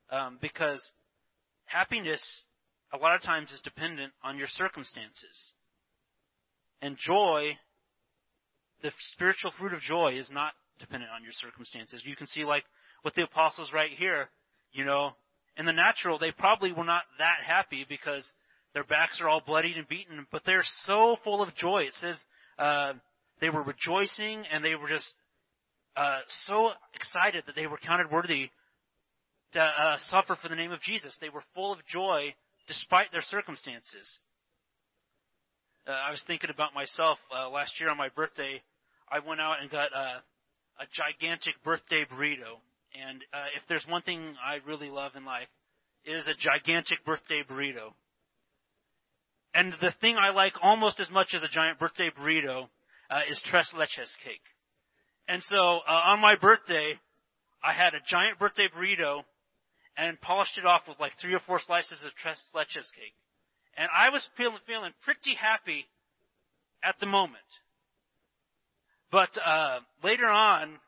Um, 0.09 0.37
because 0.41 0.81
happiness, 1.65 2.21
a 2.93 2.97
lot 2.97 3.15
of 3.15 3.21
times, 3.21 3.51
is 3.51 3.59
dependent 3.61 4.13
on 4.23 4.37
your 4.37 4.47
circumstances. 4.47 5.51
And 6.81 6.95
joy 6.97 7.57
the 8.81 8.91
spiritual 9.11 9.51
fruit 9.57 9.73
of 9.73 9.81
joy 9.81 10.17
is 10.17 10.29
not 10.31 10.53
dependent 10.79 11.11
on 11.11 11.23
your 11.23 11.31
circumstances. 11.33 12.03
You 12.05 12.15
can 12.15 12.27
see 12.27 12.45
like 12.45 12.63
with 13.03 13.15
the 13.15 13.23
apostles 13.23 13.71
right 13.73 13.91
here, 13.97 14.29
you 14.71 14.85
know, 14.85 15.11
in 15.57 15.65
the 15.65 15.73
natural, 15.73 16.19
they 16.19 16.31
probably 16.31 16.71
were 16.71 16.83
not 16.83 17.03
that 17.17 17.37
happy 17.45 17.85
because 17.87 18.25
their 18.73 18.83
backs 18.83 19.19
are 19.21 19.27
all 19.27 19.41
bloodied 19.45 19.77
and 19.77 19.87
beaten, 19.87 20.27
but 20.31 20.43
they're 20.45 20.63
so 20.85 21.17
full 21.23 21.41
of 21.41 21.53
joy. 21.55 21.83
It 21.83 21.93
says, 21.99 22.15
uh, 22.59 22.93
they 23.41 23.49
were 23.49 23.63
rejoicing 23.63 24.43
and 24.51 24.63
they 24.63 24.75
were 24.75 24.87
just 24.87 25.13
uh, 25.95 26.19
so 26.45 26.71
excited 26.93 27.43
that 27.47 27.55
they 27.55 27.67
were 27.67 27.77
counted 27.77 28.11
worthy 28.11 28.49
to 29.53 29.59
uh, 29.59 29.97
suffer 30.09 30.35
for 30.41 30.47
the 30.49 30.55
name 30.55 30.71
of 30.71 30.81
Jesus. 30.81 31.17
They 31.19 31.29
were 31.29 31.43
full 31.55 31.73
of 31.73 31.79
joy 31.91 32.35
despite 32.67 33.11
their 33.11 33.23
circumstances. 33.23 34.19
Uh, 35.87 35.91
I 35.91 36.11
was 36.11 36.21
thinking 36.27 36.49
about 36.49 36.73
myself 36.75 37.17
uh, 37.35 37.49
last 37.49 37.79
year 37.79 37.89
on 37.89 37.97
my 37.97 38.09
birthday. 38.09 38.61
I 39.09 39.25
went 39.25 39.39
out 39.39 39.55
and 39.61 39.71
got 39.71 39.93
a, 39.93 40.21
a 40.79 40.85
gigantic 40.91 41.53
birthday 41.63 42.05
burrito. 42.05 42.59
And 42.93 43.21
uh, 43.33 43.47
if 43.55 43.63
there's 43.67 43.85
one 43.87 44.01
thing 44.01 44.35
I 44.43 44.59
really 44.67 44.89
love 44.89 45.11
in 45.15 45.25
life, 45.25 45.47
it 46.05 46.11
is 46.11 46.25
a 46.25 46.33
gigantic 46.39 47.03
birthday 47.05 47.43
burrito. 47.49 47.93
And 49.53 49.73
the 49.81 49.93
thing 50.01 50.17
I 50.17 50.29
like 50.29 50.53
almost 50.61 50.99
as 50.99 51.09
much 51.11 51.33
as 51.33 51.43
a 51.43 51.47
giant 51.47 51.79
birthday 51.79 52.09
burrito 52.17 52.67
uh, 53.09 53.19
is 53.29 53.41
tres 53.45 53.71
leches 53.75 54.11
cake. 54.23 54.41
And 55.27 55.41
so 55.43 55.55
uh, 55.55 56.01
on 56.05 56.19
my 56.19 56.35
birthday, 56.35 56.93
I 57.63 57.73
had 57.73 57.93
a 57.93 57.99
giant 58.07 58.39
birthday 58.39 58.67
burrito 58.75 59.23
and 59.97 60.19
polished 60.21 60.57
it 60.57 60.65
off 60.65 60.81
with 60.87 60.99
like 60.99 61.13
three 61.19 61.33
or 61.33 61.41
four 61.45 61.59
slices 61.59 62.03
of 62.05 62.11
tres 62.21 62.41
leches 62.55 62.87
cake. 62.95 63.15
And 63.75 63.89
I 63.93 64.09
was 64.09 64.27
feeling, 64.37 64.57
feeling 64.65 64.91
pretty 65.03 65.35
happy 65.35 65.85
at 66.83 66.95
the 66.99 67.05
moment. 67.05 67.43
But 69.11 69.29
uh, 69.43 69.79
later 70.03 70.27
on, 70.27 70.79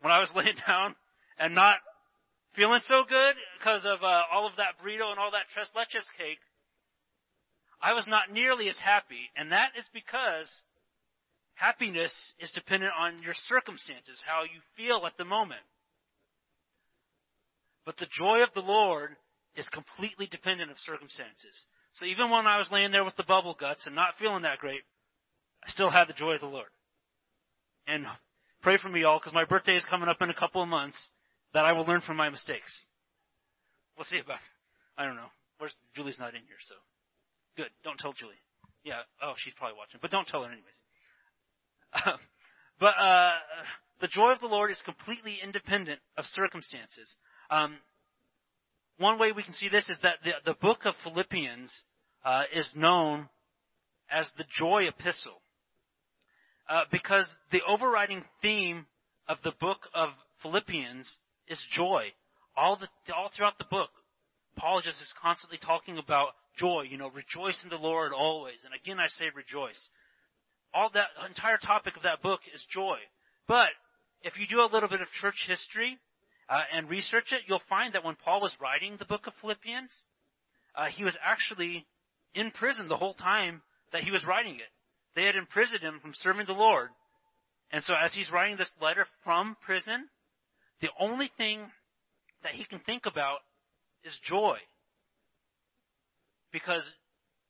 when 0.00 0.12
I 0.12 0.20
was 0.20 0.30
laying 0.36 0.56
down 0.66 0.94
and 1.38 1.54
not 1.54 1.76
feeling 2.54 2.80
so 2.84 3.04
good 3.08 3.34
because 3.58 3.84
of 3.84 4.02
uh, 4.02 4.22
all 4.32 4.46
of 4.46 4.56
that 4.56 4.80
burrito 4.82 5.10
and 5.10 5.18
all 5.18 5.32
that 5.32 5.52
tres 5.52 5.70
leches 5.76 6.06
cake, 6.16 6.40
I 7.80 7.92
was 7.92 8.06
not 8.06 8.32
nearly 8.32 8.68
as 8.68 8.78
happy. 8.78 9.30
And 9.36 9.52
that 9.52 9.70
is 9.78 9.88
because 9.92 10.48
happiness 11.54 12.12
is 12.40 12.50
dependent 12.52 12.92
on 12.98 13.22
your 13.22 13.34
circumstances, 13.48 14.20
how 14.26 14.42
you 14.42 14.60
feel 14.76 15.06
at 15.06 15.16
the 15.18 15.24
moment. 15.24 15.60
But 17.84 17.96
the 17.98 18.08
joy 18.10 18.42
of 18.42 18.50
the 18.54 18.62
Lord 18.66 19.16
is 19.54 19.68
completely 19.68 20.26
dependent 20.26 20.70
of 20.70 20.78
circumstances. 20.78 21.64
So 21.94 22.04
even 22.04 22.30
when 22.30 22.46
I 22.46 22.58
was 22.58 22.68
laying 22.70 22.90
there 22.90 23.04
with 23.04 23.16
the 23.16 23.24
bubble 23.24 23.56
guts 23.58 23.86
and 23.86 23.94
not 23.94 24.18
feeling 24.18 24.42
that 24.42 24.58
great, 24.58 24.82
I 25.64 25.70
still 25.70 25.90
had 25.90 26.08
the 26.08 26.12
joy 26.12 26.32
of 26.32 26.40
the 26.40 26.46
Lord. 26.46 26.68
And 27.86 28.06
pray 28.62 28.78
for 28.78 28.88
me 28.88 29.04
all, 29.04 29.18
because 29.18 29.34
my 29.34 29.44
birthday 29.44 29.76
is 29.76 29.84
coming 29.88 30.08
up 30.08 30.20
in 30.20 30.30
a 30.30 30.34
couple 30.34 30.62
of 30.62 30.68
months, 30.68 30.98
that 31.54 31.64
I 31.64 31.72
will 31.72 31.84
learn 31.84 32.00
from 32.00 32.16
my 32.16 32.28
mistakes. 32.28 32.84
We'll 33.96 34.04
see 34.04 34.18
about. 34.18 34.38
I 34.98 35.04
don't 35.04 35.16
know. 35.16 35.30
Where's 35.58 35.74
Julie's 35.94 36.18
not 36.18 36.34
in 36.34 36.42
here, 36.46 36.60
so 36.68 36.74
good. 37.56 37.70
Don't 37.84 37.98
tell 37.98 38.12
Julie. 38.12 38.34
Yeah. 38.84 39.00
Oh, 39.22 39.34
she's 39.36 39.54
probably 39.54 39.76
watching, 39.78 39.98
but 40.02 40.10
don't 40.10 40.28
tell 40.28 40.42
her 40.42 40.50
anyways. 40.50 40.80
Uh, 41.92 42.16
but 42.78 42.94
uh, 42.98 43.32
the 44.00 44.08
joy 44.08 44.32
of 44.32 44.40
the 44.40 44.46
Lord 44.46 44.70
is 44.70 44.80
completely 44.84 45.38
independent 45.42 46.00
of 46.18 46.24
circumstances. 46.26 47.16
Um, 47.50 47.76
one 48.98 49.18
way 49.18 49.32
we 49.32 49.42
can 49.42 49.54
see 49.54 49.68
this 49.68 49.88
is 49.88 49.98
that 50.02 50.16
the, 50.24 50.32
the 50.44 50.54
book 50.60 50.80
of 50.84 50.94
Philippians 51.02 51.72
uh, 52.24 52.42
is 52.54 52.70
known 52.74 53.28
as 54.10 54.30
the 54.36 54.44
joy 54.58 54.84
epistle. 54.88 55.40
Uh, 56.68 56.82
because 56.90 57.28
the 57.52 57.62
overriding 57.66 58.24
theme 58.42 58.86
of 59.28 59.38
the 59.44 59.52
book 59.60 59.78
of 59.94 60.10
Philippians 60.42 61.16
is 61.48 61.64
joy. 61.70 62.06
All, 62.56 62.76
the, 62.76 62.88
all 63.14 63.30
throughout 63.36 63.58
the 63.58 63.66
book, 63.70 63.90
Paul 64.56 64.80
just 64.80 65.00
is 65.00 65.12
constantly 65.22 65.58
talking 65.64 65.98
about 65.98 66.30
joy. 66.58 66.86
You 66.90 66.98
know, 66.98 67.10
rejoice 67.10 67.60
in 67.62 67.68
the 67.68 67.76
Lord 67.76 68.12
always. 68.12 68.64
And 68.64 68.74
again, 68.74 68.98
I 68.98 69.06
say 69.08 69.26
rejoice. 69.34 69.88
All 70.74 70.90
that 70.94 71.08
entire 71.28 71.58
topic 71.58 71.96
of 71.96 72.02
that 72.02 72.22
book 72.22 72.40
is 72.52 72.64
joy. 72.72 72.98
But 73.46 73.68
if 74.22 74.34
you 74.38 74.46
do 74.50 74.60
a 74.60 74.72
little 74.72 74.88
bit 74.88 75.00
of 75.00 75.08
church 75.20 75.46
history, 75.46 75.98
uh, 76.48 76.60
and 76.72 76.88
research 76.88 77.32
it, 77.32 77.42
you'll 77.46 77.62
find 77.68 77.94
that 77.94 78.04
when 78.04 78.16
Paul 78.24 78.40
was 78.40 78.54
writing 78.60 78.96
the 78.98 79.04
book 79.04 79.26
of 79.26 79.32
Philippians, 79.40 79.92
uh, 80.76 80.86
he 80.86 81.04
was 81.04 81.16
actually 81.24 81.86
in 82.34 82.50
prison 82.50 82.88
the 82.88 82.96
whole 82.96 83.14
time 83.14 83.62
that 83.92 84.02
he 84.02 84.10
was 84.10 84.24
writing 84.26 84.56
it. 84.56 84.70
They 85.16 85.24
had 85.24 85.34
imprisoned 85.34 85.80
him 85.80 85.98
from 86.00 86.12
serving 86.14 86.46
the 86.46 86.52
Lord. 86.52 86.90
And 87.72 87.82
so 87.82 87.94
as 87.94 88.14
he's 88.14 88.30
writing 88.30 88.56
this 88.56 88.70
letter 88.80 89.06
from 89.24 89.56
prison, 89.64 90.08
the 90.80 90.90
only 91.00 91.30
thing 91.36 91.60
that 92.42 92.52
he 92.52 92.64
can 92.64 92.78
think 92.80 93.06
about 93.06 93.38
is 94.04 94.16
joy. 94.28 94.58
Because 96.52 96.86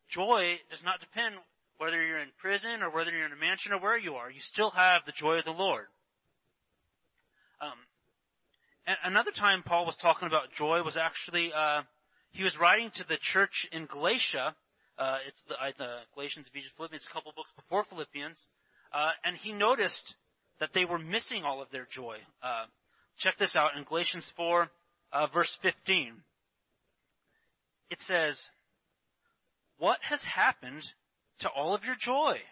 joy 0.08 0.56
does 0.70 0.82
not 0.84 1.00
depend 1.00 1.34
whether 1.78 2.02
you're 2.02 2.20
in 2.20 2.28
prison 2.40 2.82
or 2.82 2.90
whether 2.90 3.10
you're 3.10 3.26
in 3.26 3.32
a 3.32 3.36
mansion 3.36 3.72
or 3.72 3.80
where 3.80 3.98
you 3.98 4.14
are. 4.14 4.30
You 4.30 4.40
still 4.40 4.70
have 4.70 5.02
the 5.04 5.12
joy 5.12 5.38
of 5.38 5.44
the 5.44 5.50
Lord. 5.50 5.86
Um, 7.60 8.96
another 9.04 9.32
time 9.36 9.62
Paul 9.64 9.86
was 9.86 9.96
talking 10.00 10.28
about 10.28 10.52
joy 10.56 10.82
was 10.82 10.96
actually 10.96 11.50
uh, 11.54 11.82
he 12.30 12.44
was 12.44 12.56
writing 12.60 12.90
to 12.96 13.04
the 13.08 13.18
church 13.32 13.66
in 13.72 13.86
Galatia. 13.86 14.54
Uh, 14.98 15.18
it's 15.28 15.42
the, 15.48 15.54
uh, 15.54 16.00
Galatians, 16.14 16.46
Ephesians, 16.48 16.72
Philippians, 16.76 17.06
a 17.10 17.12
couple 17.12 17.32
books 17.36 17.52
before 17.54 17.84
Philippians, 17.84 18.38
uh, 18.92 19.10
and 19.24 19.36
he 19.36 19.52
noticed 19.52 20.14
that 20.58 20.70
they 20.74 20.84
were 20.84 20.98
missing 20.98 21.44
all 21.44 21.60
of 21.60 21.70
their 21.70 21.86
joy. 21.90 22.16
Uh, 22.42 22.64
check 23.18 23.34
this 23.38 23.54
out 23.54 23.76
in 23.76 23.84
Galatians 23.84 24.26
4, 24.36 24.68
uh, 25.12 25.26
verse 25.34 25.54
15. 25.60 26.14
It 27.90 28.00
says, 28.00 28.50
"What 29.76 30.02
has 30.02 30.22
happened 30.24 30.82
to 31.40 31.50
all 31.50 31.74
of 31.74 31.84
your 31.84 31.96
joy? 31.96 32.42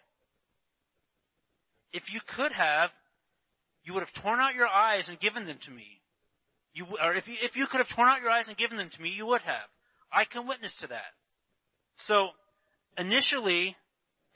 If 1.93 2.13
you 2.13 2.21
could 2.37 2.53
have, 2.53 2.91
you 3.85 3.95
would 3.95 4.03
have 4.03 4.23
torn 4.23 4.41
out 4.41 4.55
your 4.55 4.69
eyes 4.69 5.09
and 5.09 5.19
given 5.19 5.47
them 5.47 5.59
to 5.61 5.71
me." 5.71 6.03
You, 6.75 6.87
or 7.01 7.15
if 7.15 7.27
you, 7.27 7.37
if 7.41 7.57
you 7.57 7.67
could 7.69 7.79
have 7.79 7.97
torn 7.97 8.09
out 8.09 8.21
your 8.21 8.31
eyes 8.31 8.49
and 8.49 8.57
given 8.57 8.77
them 8.77 8.91
to 8.91 9.01
me, 9.01 9.11
you 9.11 9.27
would 9.27 9.43
have. 9.43 9.69
I 10.13 10.25
can 10.25 10.47
witness 10.47 10.77
to 10.81 10.89
that. 10.89 11.15
So, 11.97 12.29
initially, 12.99 13.77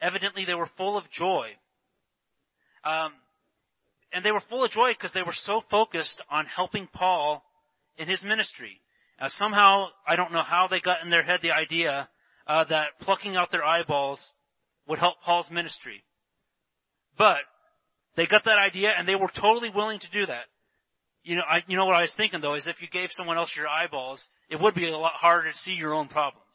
evidently 0.00 0.44
they 0.44 0.54
were 0.54 0.70
full 0.76 0.96
of 0.96 1.04
joy. 1.10 1.50
Um, 2.84 3.12
and 4.12 4.24
they 4.24 4.32
were 4.32 4.42
full 4.48 4.64
of 4.64 4.70
joy 4.70 4.92
because 4.92 5.12
they 5.12 5.22
were 5.22 5.34
so 5.34 5.62
focused 5.70 6.20
on 6.30 6.46
helping 6.46 6.88
Paul 6.92 7.42
in 7.96 8.08
his 8.08 8.22
ministry. 8.24 8.80
Somehow, 9.38 9.86
I 10.06 10.16
don't 10.16 10.32
know 10.32 10.44
how 10.44 10.68
they 10.68 10.80
got 10.80 11.02
in 11.02 11.10
their 11.10 11.24
head 11.24 11.40
the 11.42 11.50
idea 11.50 12.08
uh, 12.46 12.64
that 12.70 12.98
plucking 13.00 13.36
out 13.36 13.50
their 13.50 13.64
eyeballs 13.64 14.20
would 14.86 14.98
help 14.98 15.20
Paul's 15.24 15.50
ministry. 15.50 16.04
But 17.18 17.38
they 18.16 18.26
got 18.26 18.44
that 18.44 18.58
idea 18.58 18.90
and 18.96 19.06
they 19.06 19.16
were 19.16 19.30
totally 19.40 19.70
willing 19.74 19.98
to 19.98 20.10
do 20.12 20.26
that. 20.26 20.44
You 21.24 21.36
know, 21.36 21.42
I, 21.42 21.58
you 21.66 21.76
know 21.76 21.84
what 21.84 21.96
I 21.96 22.02
was 22.02 22.14
thinking 22.16 22.40
though 22.40 22.54
is 22.54 22.66
if 22.66 22.80
you 22.80 22.88
gave 22.88 23.10
someone 23.12 23.36
else 23.36 23.50
your 23.56 23.68
eyeballs, 23.68 24.24
it 24.48 24.60
would 24.60 24.74
be 24.74 24.88
a 24.88 24.96
lot 24.96 25.14
harder 25.14 25.50
to 25.50 25.58
see 25.58 25.72
your 25.72 25.92
own 25.92 26.08
problems. 26.08 26.46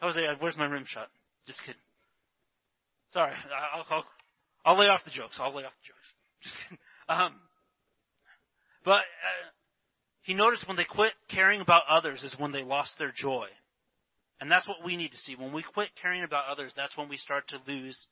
Jose, 0.00 0.26
where's 0.38 0.56
my 0.56 0.66
rim 0.66 0.84
shot? 0.86 1.08
Just 1.46 1.60
kidding. 1.60 1.80
Sorry, 3.12 3.32
I'll, 3.74 3.84
I'll, 3.90 4.04
I'll 4.64 4.78
lay 4.78 4.86
off 4.86 5.04
the 5.04 5.10
jokes. 5.10 5.38
I'll 5.40 5.54
lay 5.54 5.64
off 5.64 5.72
the 5.82 5.88
jokes. 5.88 6.14
Just 6.42 6.54
kidding. 6.62 6.78
Um, 7.08 7.34
but 8.84 9.00
uh, 9.00 9.50
he 10.22 10.34
noticed 10.34 10.66
when 10.68 10.76
they 10.76 10.84
quit 10.84 11.12
caring 11.28 11.60
about 11.60 11.82
others 11.90 12.22
is 12.22 12.34
when 12.38 12.52
they 12.52 12.62
lost 12.62 12.92
their 12.98 13.12
joy. 13.14 13.46
And 14.40 14.50
that's 14.50 14.66
what 14.66 14.78
we 14.84 14.96
need 14.96 15.10
to 15.10 15.18
see. 15.18 15.34
When 15.36 15.52
we 15.52 15.62
quit 15.62 15.88
caring 16.00 16.22
about 16.22 16.44
others, 16.50 16.72
that's 16.74 16.96
when 16.96 17.08
we 17.08 17.18
start 17.18 17.48
to 17.48 17.58
lose 17.66 18.06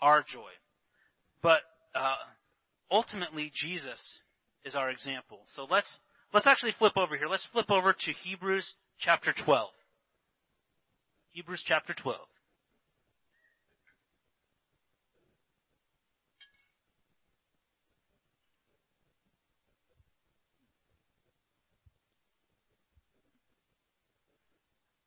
our 0.00 0.22
joy. 0.22 0.50
But 1.42 1.60
uh, 1.94 2.14
ultimately 2.90 3.50
Jesus 3.54 4.20
is 4.64 4.74
our 4.74 4.90
example. 4.90 5.40
So 5.54 5.66
let's 5.68 5.98
let's 6.32 6.46
actually 6.46 6.72
flip 6.78 6.96
over 6.96 7.16
here. 7.16 7.26
Let's 7.26 7.46
flip 7.52 7.70
over 7.70 7.92
to 7.92 8.12
Hebrews 8.22 8.74
chapter 9.00 9.34
12. 9.44 9.70
Hebrews 11.32 11.62
chapter 11.64 11.94
12. 11.94 12.18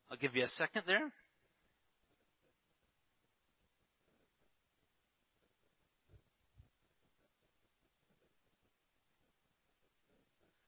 I'll 0.09 0.17
give 0.17 0.35
you 0.35 0.43
a 0.43 0.47
second 0.47 0.83
there. 0.87 1.11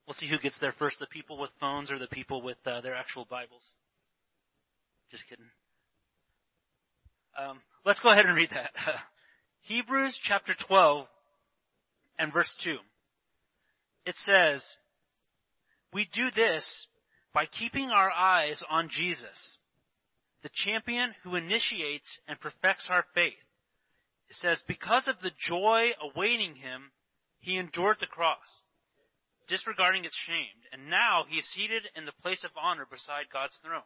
We'll 0.05 0.13
see 0.15 0.27
who 0.27 0.37
gets 0.39 0.57
there 0.59 0.73
first, 0.77 0.99
the 0.99 1.07
people 1.07 1.39
with 1.39 1.49
phones 1.59 1.89
or 1.89 1.97
the 1.97 2.07
people 2.07 2.41
with 2.41 2.57
uh, 2.65 2.81
their 2.81 2.95
actual 2.95 3.25
Bibles. 3.29 3.73
Just 5.11 5.27
kidding. 5.29 5.45
Um, 7.37 7.59
let's 7.85 7.99
go 8.01 8.09
ahead 8.09 8.25
and 8.25 8.35
read 8.35 8.49
that. 8.51 8.71
Hebrews 9.61 10.19
chapter 10.23 10.53
12 10.67 11.07
and 12.19 12.33
verse 12.33 12.53
2. 12.63 12.77
It 14.05 14.15
says, 14.25 14.63
We 15.93 16.07
do 16.13 16.29
this 16.35 16.87
by 17.33 17.45
keeping 17.45 17.89
our 17.89 18.11
eyes 18.11 18.63
on 18.69 18.89
Jesus, 18.89 19.57
the 20.43 20.49
champion 20.53 21.13
who 21.23 21.35
initiates 21.35 22.19
and 22.27 22.39
perfects 22.39 22.87
our 22.89 23.05
faith. 23.13 23.33
It 24.29 24.37
says, 24.37 24.63
because 24.67 25.07
of 25.07 25.19
the 25.21 25.31
joy 25.37 25.91
awaiting 26.01 26.55
him, 26.55 26.91
he 27.39 27.57
endured 27.57 27.97
the 27.99 28.07
cross, 28.07 28.63
disregarding 29.47 30.05
its 30.05 30.17
shame, 30.25 30.65
and 30.71 30.89
now 30.89 31.25
he 31.27 31.37
is 31.37 31.53
seated 31.53 31.83
in 31.95 32.05
the 32.05 32.21
place 32.23 32.43
of 32.43 32.51
honor 32.59 32.87
beside 32.89 33.25
God's 33.31 33.57
throne. 33.63 33.81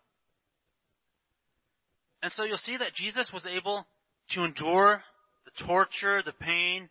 And 2.22 2.32
so 2.32 2.44
you'll 2.44 2.58
see 2.58 2.78
that 2.78 2.94
Jesus 2.94 3.30
was 3.34 3.46
able 3.46 3.86
to 4.32 4.44
endure 4.44 5.02
the 5.46 5.66
torture, 5.66 6.22
the 6.24 6.34
pain 6.34 6.90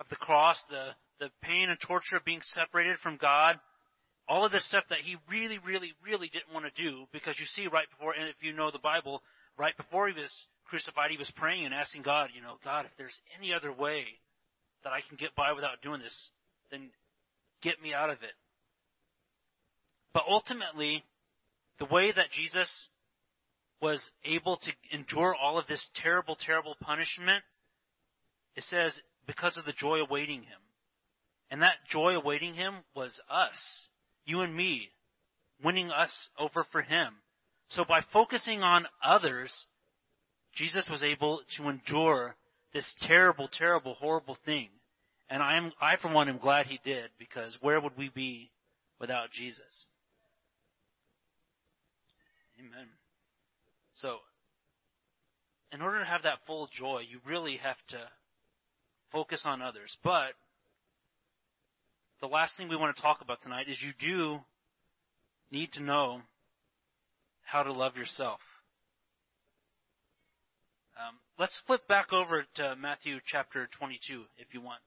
of 0.00 0.06
the 0.10 0.16
cross, 0.16 0.60
the, 0.68 0.88
the 1.20 1.30
pain 1.42 1.70
and 1.70 1.78
torture 1.80 2.16
of 2.16 2.24
being 2.24 2.40
separated 2.54 2.98
from 3.02 3.16
God, 3.16 3.58
all 4.28 4.44
of 4.44 4.52
this 4.52 4.66
stuff 4.68 4.84
that 4.90 5.00
he 5.00 5.16
really, 5.30 5.58
really, 5.58 5.92
really 6.04 6.28
didn't 6.28 6.52
want 6.52 6.66
to 6.66 6.82
do 6.82 7.06
because 7.12 7.38
you 7.38 7.46
see 7.46 7.66
right 7.68 7.88
before, 7.90 8.14
and 8.14 8.28
if 8.28 8.36
you 8.40 8.52
know 8.52 8.70
the 8.70 8.78
Bible, 8.78 9.22
right 9.58 9.76
before 9.76 10.08
he 10.08 10.14
was 10.14 10.30
crucified, 10.66 11.10
he 11.10 11.18
was 11.18 11.30
praying 11.36 11.64
and 11.64 11.74
asking 11.74 12.02
God, 12.02 12.30
you 12.34 12.42
know, 12.42 12.54
God, 12.64 12.86
if 12.86 12.90
there's 12.96 13.18
any 13.38 13.52
other 13.52 13.72
way 13.72 14.04
that 14.82 14.92
I 14.92 15.00
can 15.06 15.16
get 15.16 15.34
by 15.36 15.52
without 15.52 15.82
doing 15.82 16.00
this, 16.00 16.30
then 16.70 16.90
get 17.62 17.80
me 17.82 17.94
out 17.94 18.10
of 18.10 18.16
it. 18.22 18.34
But 20.12 20.24
ultimately, 20.28 21.04
the 21.78 21.86
way 21.86 22.12
that 22.12 22.30
Jesus 22.30 22.70
was 23.80 24.10
able 24.24 24.56
to 24.56 24.70
endure 24.92 25.34
all 25.34 25.58
of 25.58 25.66
this 25.66 25.86
terrible, 26.02 26.36
terrible 26.36 26.76
punishment, 26.80 27.42
it 28.56 28.64
says, 28.64 28.98
because 29.26 29.56
of 29.56 29.64
the 29.64 29.72
joy 29.72 29.98
awaiting 29.98 30.42
him. 30.42 30.60
And 31.50 31.62
that 31.62 31.74
joy 31.90 32.14
awaiting 32.14 32.54
him 32.54 32.76
was 32.94 33.20
us, 33.30 33.88
you 34.24 34.40
and 34.40 34.54
me, 34.54 34.88
winning 35.62 35.90
us 35.90 36.12
over 36.38 36.66
for 36.72 36.82
him. 36.82 37.14
So 37.68 37.84
by 37.86 38.00
focusing 38.12 38.62
on 38.62 38.86
others, 39.02 39.52
Jesus 40.54 40.88
was 40.90 41.02
able 41.02 41.40
to 41.56 41.68
endure 41.68 42.36
this 42.72 42.92
terrible, 43.02 43.48
terrible, 43.52 43.94
horrible 43.94 44.36
thing. 44.44 44.68
And 45.30 45.42
I 45.42 45.56
am, 45.56 45.72
I 45.80 45.96
for 45.96 46.12
one 46.12 46.28
am 46.28 46.38
glad 46.38 46.66
he 46.66 46.80
did 46.84 47.10
because 47.18 47.56
where 47.60 47.80
would 47.80 47.96
we 47.96 48.10
be 48.10 48.50
without 49.00 49.30
Jesus? 49.32 49.86
Amen. 52.58 52.88
So, 53.94 54.18
in 55.72 55.80
order 55.80 56.00
to 56.00 56.04
have 56.04 56.22
that 56.22 56.38
full 56.46 56.68
joy, 56.76 57.02
you 57.08 57.20
really 57.26 57.58
have 57.58 57.76
to 57.88 57.98
focus 59.12 59.42
on 59.44 59.62
others. 59.62 59.96
But, 60.02 60.32
the 62.20 62.26
last 62.26 62.56
thing 62.56 62.68
we 62.68 62.76
want 62.76 62.96
to 62.96 63.02
talk 63.02 63.20
about 63.20 63.42
tonight 63.42 63.66
is 63.68 63.78
you 63.82 63.92
do 63.98 64.38
need 65.50 65.72
to 65.72 65.82
know 65.82 66.20
how 67.42 67.62
to 67.62 67.72
love 67.72 67.96
yourself. 67.96 68.40
Um, 70.96 71.16
let's 71.38 71.60
flip 71.66 71.86
back 71.88 72.12
over 72.12 72.44
to 72.56 72.76
Matthew 72.76 73.18
chapter 73.26 73.68
22, 73.78 74.22
if 74.38 74.54
you 74.54 74.60
want. 74.60 74.80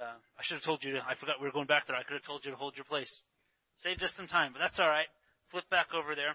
Uh, 0.00 0.14
I 0.38 0.42
should 0.42 0.54
have 0.54 0.64
told 0.64 0.84
you. 0.84 0.94
To, 0.94 0.98
I 1.00 1.14
forgot 1.18 1.36
we 1.40 1.46
were 1.46 1.52
going 1.52 1.66
back 1.66 1.86
there. 1.86 1.96
I 1.96 2.04
could 2.04 2.14
have 2.14 2.24
told 2.24 2.44
you 2.44 2.52
to 2.52 2.56
hold 2.56 2.76
your 2.76 2.84
place. 2.84 3.10
Saved 3.78 4.02
us 4.02 4.14
some 4.16 4.28
time, 4.28 4.52
but 4.52 4.60
that's 4.60 4.78
all 4.78 4.88
right. 4.88 5.06
Flip 5.50 5.68
back 5.70 5.88
over 5.94 6.14
there. 6.14 6.34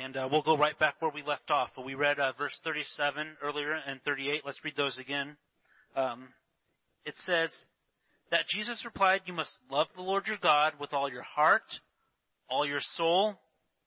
And 0.00 0.16
uh, 0.16 0.28
we'll 0.30 0.42
go 0.42 0.56
right 0.56 0.78
back 0.78 0.94
where 1.00 1.10
we 1.10 1.22
left 1.22 1.50
off. 1.50 1.70
We 1.84 1.94
read 1.94 2.20
uh, 2.20 2.32
verse 2.38 2.56
37 2.62 3.36
earlier 3.42 3.72
and 3.72 4.00
38. 4.02 4.42
Let's 4.44 4.62
read 4.64 4.76
those 4.76 4.96
again. 4.98 5.36
Um, 5.96 6.28
it 7.04 7.14
says 7.24 7.50
that 8.30 8.46
Jesus 8.48 8.84
replied, 8.84 9.22
You 9.26 9.32
must 9.32 9.50
love 9.70 9.88
the 9.96 10.02
Lord 10.02 10.26
your 10.26 10.36
God 10.40 10.74
with 10.78 10.92
all 10.92 11.10
your 11.10 11.22
heart, 11.22 11.62
all 12.48 12.64
your 12.64 12.80
soul, 12.96 13.34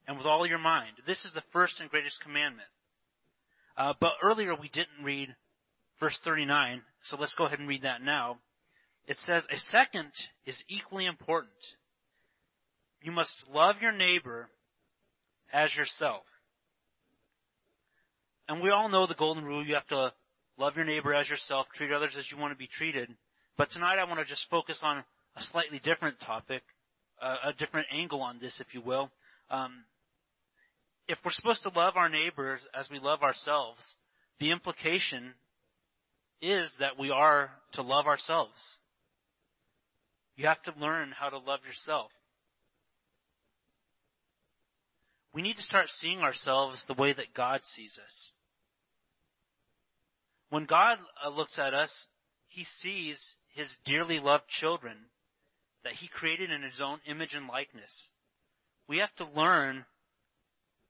and 0.06 0.18
with 0.18 0.26
all 0.26 0.46
your 0.46 0.58
mind. 0.58 0.98
This 1.08 1.24
is 1.24 1.32
the 1.34 1.44
first 1.54 1.80
and 1.80 1.90
greatest 1.90 2.22
commandment. 2.22 2.68
Uh, 3.78 3.94
but 4.02 4.12
earlier 4.22 4.54
we 4.54 4.68
didn't 4.70 5.06
read 5.06 5.30
verse 6.00 6.18
39, 6.26 6.82
so 7.04 7.16
let's 7.18 7.36
go 7.38 7.46
ahead 7.46 7.60
and 7.60 7.70
read 7.70 7.84
that 7.84 8.02
now. 8.02 8.38
It 9.08 9.18
says, 9.26 9.44
A 9.50 9.58
second 9.72 10.12
is 10.46 10.62
equally 10.68 11.06
important. 11.06 11.54
You 13.02 13.14
must 13.14 13.32
love 13.54 13.76
your 13.82 13.94
neighbor 13.94 14.50
as 15.54 15.76
yourself. 15.76 16.24
And 18.48 18.62
we 18.62 18.70
all 18.70 18.90
know 18.90 19.08
the 19.08 19.16
golden 19.16 19.44
rule 19.44 19.66
you 19.66 19.76
have 19.76 19.88
to 19.88 20.14
love 20.58 20.76
your 20.76 20.86
neighbor 20.86 21.14
as 21.14 21.30
yourself, 21.30 21.68
treat 21.76 21.92
others 21.92 22.14
as 22.18 22.26
you 22.32 22.38
want 22.38 22.54
to 22.54 22.58
be 22.58 22.68
treated. 22.68 23.10
But 23.58 23.72
tonight 23.72 23.98
I 24.00 24.04
want 24.04 24.20
to 24.20 24.26
just 24.26 24.46
focus 24.50 24.80
on 24.82 24.98
a 25.36 25.42
slightly 25.52 25.80
different 25.80 26.20
topic, 26.20 26.62
uh, 27.22 27.36
a 27.46 27.54
different 27.54 27.88
angle 27.94 28.22
on 28.22 28.40
this, 28.40 28.60
if 28.60 28.74
you 28.74 28.82
will. 28.82 29.10
Um, 29.50 29.86
if 31.08 31.18
we're 31.24 31.32
supposed 31.32 31.64
to 31.64 31.70
love 31.70 31.96
our 31.96 32.10
neighbors 32.10 32.62
as 32.78 32.90
we 32.90 33.00
love 33.00 33.22
ourselves, 33.24 33.82
the 34.40 34.52
implication 34.52 35.34
is 36.42 36.72
that 36.80 36.98
we 37.00 37.12
are 37.12 37.52
to 37.74 37.82
love 37.82 38.08
ourselves. 38.08 38.60
You 40.36 40.48
have 40.48 40.62
to 40.64 40.74
learn 40.80 41.14
how 41.18 41.30
to 41.30 41.38
love 41.38 41.60
yourself 41.66 42.12
we 45.34 45.42
need 45.42 45.56
to 45.56 45.62
start 45.62 45.88
seeing 45.88 46.20
ourselves 46.20 46.84
the 46.88 46.94
way 46.94 47.14
that 47.14 47.34
God 47.36 47.62
sees 47.76 47.98
us. 48.04 48.32
When 50.50 50.66
God 50.66 50.98
uh, 51.26 51.30
looks 51.30 51.58
at 51.58 51.74
us, 51.74 51.92
He 52.50 52.66
sees 52.82 53.20
His 53.56 53.68
dearly 53.86 54.20
loved 54.20 54.48
children 54.60 54.96
that 55.84 55.94
He 55.94 56.08
created 56.08 56.52
in 56.52 56.62
His 56.64 56.82
own 56.84 57.00
image 57.10 57.34
and 57.34 57.48
likeness. 57.48 58.10
We 58.88 58.98
have 58.98 59.16
to 59.18 59.40
learn 59.40 59.86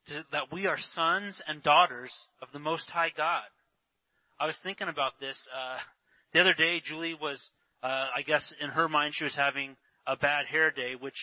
to, 0.07 0.25
that 0.31 0.51
we 0.51 0.65
are 0.65 0.77
sons 0.95 1.39
and 1.47 1.61
daughters 1.61 2.11
of 2.41 2.47
the 2.51 2.59
Most 2.59 2.89
High 2.89 3.11
God. 3.15 3.43
I 4.39 4.47
was 4.47 4.57
thinking 4.63 4.87
about 4.87 5.19
this 5.19 5.37
uh, 5.55 5.77
the 6.33 6.39
other 6.39 6.55
day. 6.55 6.81
Julie 6.83 7.15
was, 7.19 7.39
uh, 7.83 8.07
I 8.17 8.23
guess, 8.25 8.51
in 8.59 8.69
her 8.69 8.89
mind, 8.89 9.13
she 9.15 9.23
was 9.23 9.35
having 9.35 9.75
a 10.07 10.15
bad 10.15 10.47
hair 10.47 10.71
day, 10.71 10.93
which 10.99 11.13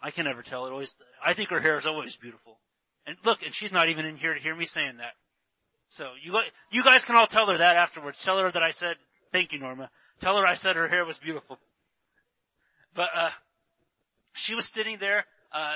I 0.00 0.10
can 0.10 0.24
never 0.24 0.42
tell. 0.42 0.66
It 0.66 0.70
always, 0.70 0.92
I 1.24 1.34
think 1.34 1.50
her 1.50 1.60
hair 1.60 1.78
is 1.78 1.86
always 1.86 2.16
beautiful. 2.20 2.58
And 3.06 3.16
look, 3.24 3.38
and 3.44 3.54
she's 3.54 3.72
not 3.72 3.88
even 3.88 4.04
in 4.04 4.16
here 4.16 4.34
to 4.34 4.40
hear 4.40 4.54
me 4.54 4.66
saying 4.66 4.98
that. 4.98 5.14
So 5.90 6.04
you 6.22 6.36
you 6.70 6.84
guys 6.84 7.02
can 7.06 7.16
all 7.16 7.26
tell 7.26 7.46
her 7.46 7.58
that 7.58 7.76
afterwards. 7.76 8.18
Tell 8.24 8.38
her 8.38 8.52
that 8.52 8.62
I 8.62 8.72
said 8.72 8.96
thank 9.32 9.52
you, 9.52 9.58
Norma. 9.58 9.90
Tell 10.20 10.36
her 10.36 10.46
I 10.46 10.54
said 10.54 10.76
her 10.76 10.88
hair 10.88 11.04
was 11.04 11.18
beautiful. 11.18 11.58
But 12.94 13.08
uh, 13.14 13.30
she 14.34 14.54
was 14.54 14.68
sitting 14.74 14.98
there. 15.00 15.24
Uh, 15.52 15.74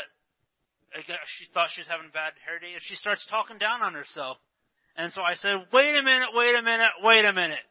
she 1.38 1.46
thought 1.54 1.68
she 1.74 1.80
was 1.80 1.88
having 1.88 2.06
a 2.06 2.12
bad 2.12 2.32
hair 2.44 2.58
day, 2.58 2.74
and 2.74 2.82
she 2.82 2.94
starts 2.94 3.26
talking 3.30 3.58
down 3.58 3.80
on 3.80 3.94
herself. 3.94 4.37
And 4.96 5.12
so 5.12 5.22
I 5.22 5.35
said, 5.35 5.56
"Wait 5.72 5.96
a 5.96 6.02
minute, 6.02 6.28
wait 6.35 6.54
a 6.54 6.62
minute, 6.62 6.92
wait 7.02 7.24
a 7.24 7.32
minute." 7.32 7.64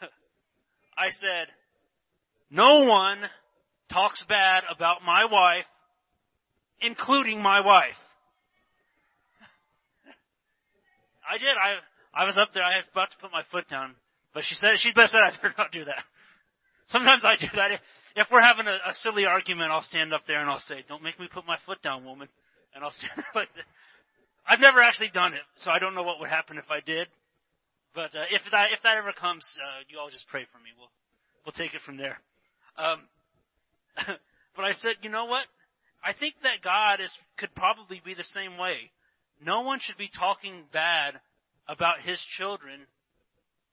I 0.96 1.10
said, 1.20 1.48
"No 2.50 2.84
one 2.84 3.18
talks 3.94 4.22
bad 4.28 4.64
about 4.74 5.02
my 5.06 5.24
wife, 5.30 5.64
including 6.82 7.40
my 7.40 7.60
wife." 7.60 7.96
I 11.30 11.38
did. 11.38 11.54
I 11.56 12.22
I 12.22 12.26
was 12.26 12.36
up 12.36 12.50
there. 12.54 12.62
I 12.62 12.78
was 12.78 12.86
about 12.92 13.10
to 13.12 13.16
put 13.20 13.32
my 13.32 13.42
foot 13.50 13.68
down, 13.68 13.94
but 14.34 14.44
she 14.44 14.54
said 14.56 14.78
she 14.78 14.92
best 14.92 15.12
said 15.12 15.20
I 15.22 15.30
better 15.40 15.54
not 15.56 15.72
do 15.72 15.84
that. 15.84 16.02
Sometimes 16.88 17.24
I 17.24 17.36
do 17.40 17.48
that. 17.56 17.80
If, 18.16 18.26
we're 18.30 18.44
having 18.44 18.66
a, 18.68 18.76
a 18.76 18.94
silly 19.00 19.24
argument, 19.24 19.72
I'll 19.72 19.82
stand 19.82 20.12
up 20.12 20.22
there 20.26 20.40
and 20.40 20.50
I'll 20.50 20.62
say, 20.68 20.84
"Don't 20.88 21.02
make 21.02 21.18
me 21.18 21.28
put 21.32 21.46
my 21.46 21.56
foot 21.66 21.80
down, 21.82 22.04
woman," 22.04 22.28
and 22.74 22.84
I'll 22.84 22.92
stand 22.92 23.12
there 23.16 23.32
like 23.34 23.48
that. 23.56 23.66
I've 24.46 24.60
never 24.60 24.80
actually 24.80 25.08
done 25.08 25.32
it, 25.32 25.40
so 25.56 25.70
I 25.70 25.78
don't 25.78 25.94
know 25.94 26.02
what 26.02 26.20
would 26.20 26.28
happen 26.28 26.58
if 26.58 26.70
I 26.70 26.80
did. 26.84 27.08
But 27.94 28.12
uh, 28.14 28.28
if 28.30 28.42
that 28.52 28.72
if 28.72 28.82
that 28.82 28.98
ever 28.98 29.12
comes, 29.12 29.44
uh, 29.56 29.82
you 29.88 29.98
all 29.98 30.10
just 30.10 30.28
pray 30.28 30.44
for 30.52 30.58
me. 30.58 30.70
We'll 30.76 30.92
we'll 31.46 31.56
take 31.56 31.74
it 31.74 31.80
from 31.86 31.96
there. 31.96 32.20
Um, 32.76 33.08
but 34.56 34.64
I 34.64 34.72
said, 34.72 34.92
you 35.02 35.10
know 35.10 35.26
what? 35.26 35.44
I 36.04 36.12
think 36.12 36.34
that 36.42 36.62
God 36.62 37.00
is 37.00 37.10
could 37.38 37.54
probably 37.54 38.00
be 38.04 38.14
the 38.14 38.24
same 38.24 38.58
way. 38.58 38.90
No 39.44 39.62
one 39.62 39.78
should 39.80 39.96
be 39.96 40.10
talking 40.16 40.64
bad 40.72 41.20
about 41.66 42.00
his 42.04 42.20
children, 42.36 42.80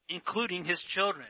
including 0.10 0.66
his 0.66 0.82
children. 0.94 1.28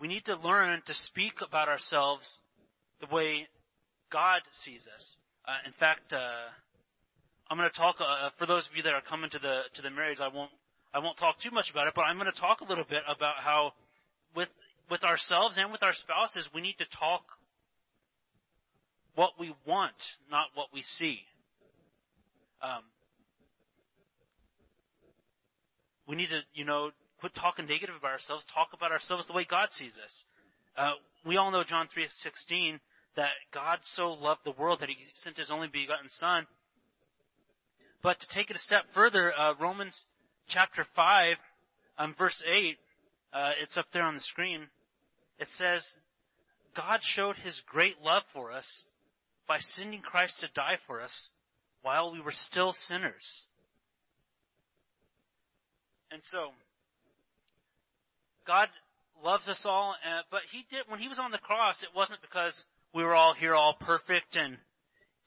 We 0.00 0.08
need 0.08 0.26
to 0.26 0.36
learn 0.36 0.82
to 0.86 0.94
speak 0.94 1.34
about 1.46 1.68
ourselves 1.68 2.40
the 3.00 3.14
way 3.14 3.48
God 4.12 4.40
sees 4.64 4.82
us. 4.94 5.16
Uh, 5.46 5.66
in 5.66 5.72
fact, 5.78 6.12
uh, 6.12 6.50
I'm 7.48 7.56
going 7.56 7.70
to 7.70 7.76
talk 7.76 7.96
uh, 8.00 8.30
for 8.38 8.46
those 8.46 8.66
of 8.66 8.76
you 8.76 8.82
that 8.82 8.92
are 8.92 9.00
coming 9.00 9.30
to 9.30 9.38
the 9.38 9.62
to 9.74 9.82
the 9.82 9.90
marriage. 9.90 10.18
I 10.20 10.28
won't 10.28 10.50
I 10.92 10.98
won't 10.98 11.16
talk 11.18 11.36
too 11.40 11.50
much 11.50 11.70
about 11.70 11.86
it, 11.86 11.94
but 11.94 12.02
I'm 12.02 12.16
going 12.16 12.30
to 12.32 12.40
talk 12.40 12.60
a 12.60 12.64
little 12.64 12.84
bit 12.88 13.02
about 13.08 13.36
how 13.42 13.72
with 14.36 14.48
with 14.90 15.02
ourselves 15.02 15.56
and 15.58 15.72
with 15.72 15.82
our 15.82 15.94
spouses, 15.94 16.48
we 16.54 16.60
need 16.60 16.76
to 16.78 16.86
talk 16.96 17.22
what 19.16 19.30
we 19.40 19.52
want, 19.66 19.96
not 20.30 20.46
what 20.54 20.68
we 20.72 20.82
see. 20.98 21.18
Um, 22.62 22.82
we 26.06 26.14
need 26.14 26.28
to, 26.28 26.40
you 26.54 26.64
know, 26.64 26.90
quit 27.18 27.34
talking 27.34 27.66
negative 27.66 27.96
about 27.98 28.12
ourselves. 28.12 28.44
Talk 28.54 28.68
about 28.74 28.92
ourselves 28.92 29.26
the 29.26 29.32
way 29.32 29.46
God 29.48 29.70
sees 29.72 29.92
us. 30.04 30.24
Uh, 30.76 30.92
we 31.26 31.36
all 31.36 31.50
know 31.50 31.64
John 31.64 31.88
three 31.92 32.06
sixteen 32.22 32.78
that 33.16 33.30
God 33.52 33.78
so 33.94 34.12
loved 34.12 34.42
the 34.44 34.52
world 34.52 34.80
that 34.80 34.90
He 34.90 34.96
sent 35.14 35.38
His 35.38 35.50
only 35.50 35.68
begotten 35.68 36.10
Son. 36.10 36.46
But 38.02 38.20
to 38.20 38.26
take 38.28 38.50
it 38.50 38.56
a 38.56 38.60
step 38.60 38.82
further, 38.94 39.32
uh, 39.36 39.54
Romans 39.58 39.98
chapter 40.48 40.84
five, 40.94 41.36
um, 41.98 42.14
verse 42.16 42.40
eight, 42.46 42.76
uh, 43.36 43.50
it's 43.62 43.76
up 43.76 43.86
there 43.92 44.02
on 44.02 44.14
the 44.14 44.20
screen. 44.20 44.62
It 45.38 45.48
says, 45.58 45.82
God 46.74 47.00
showed 47.02 47.36
His 47.36 47.60
great 47.66 47.96
love 48.02 48.22
for 48.32 48.50
us 48.50 48.66
by 49.46 49.58
sending 49.76 50.00
Christ 50.00 50.40
to 50.40 50.48
die 50.54 50.78
for 50.86 51.02
us 51.02 51.30
while 51.82 52.12
we 52.12 52.20
were 52.20 52.32
still 52.32 52.74
sinners. 52.88 53.44
And 56.10 56.22
so, 56.32 56.48
God 58.46 58.68
loves 59.22 59.48
us 59.48 59.60
all, 59.64 59.90
uh, 59.90 60.22
but 60.30 60.40
He 60.50 60.64
did, 60.74 60.84
when 60.88 61.00
He 61.00 61.08
was 61.08 61.18
on 61.18 61.30
the 61.30 61.38
cross, 61.38 61.76
it 61.82 61.94
wasn't 61.94 62.22
because 62.22 62.54
we 62.94 63.04
were 63.04 63.14
all 63.14 63.34
here 63.34 63.54
all 63.54 63.76
perfect 63.78 64.34
and 64.34 64.56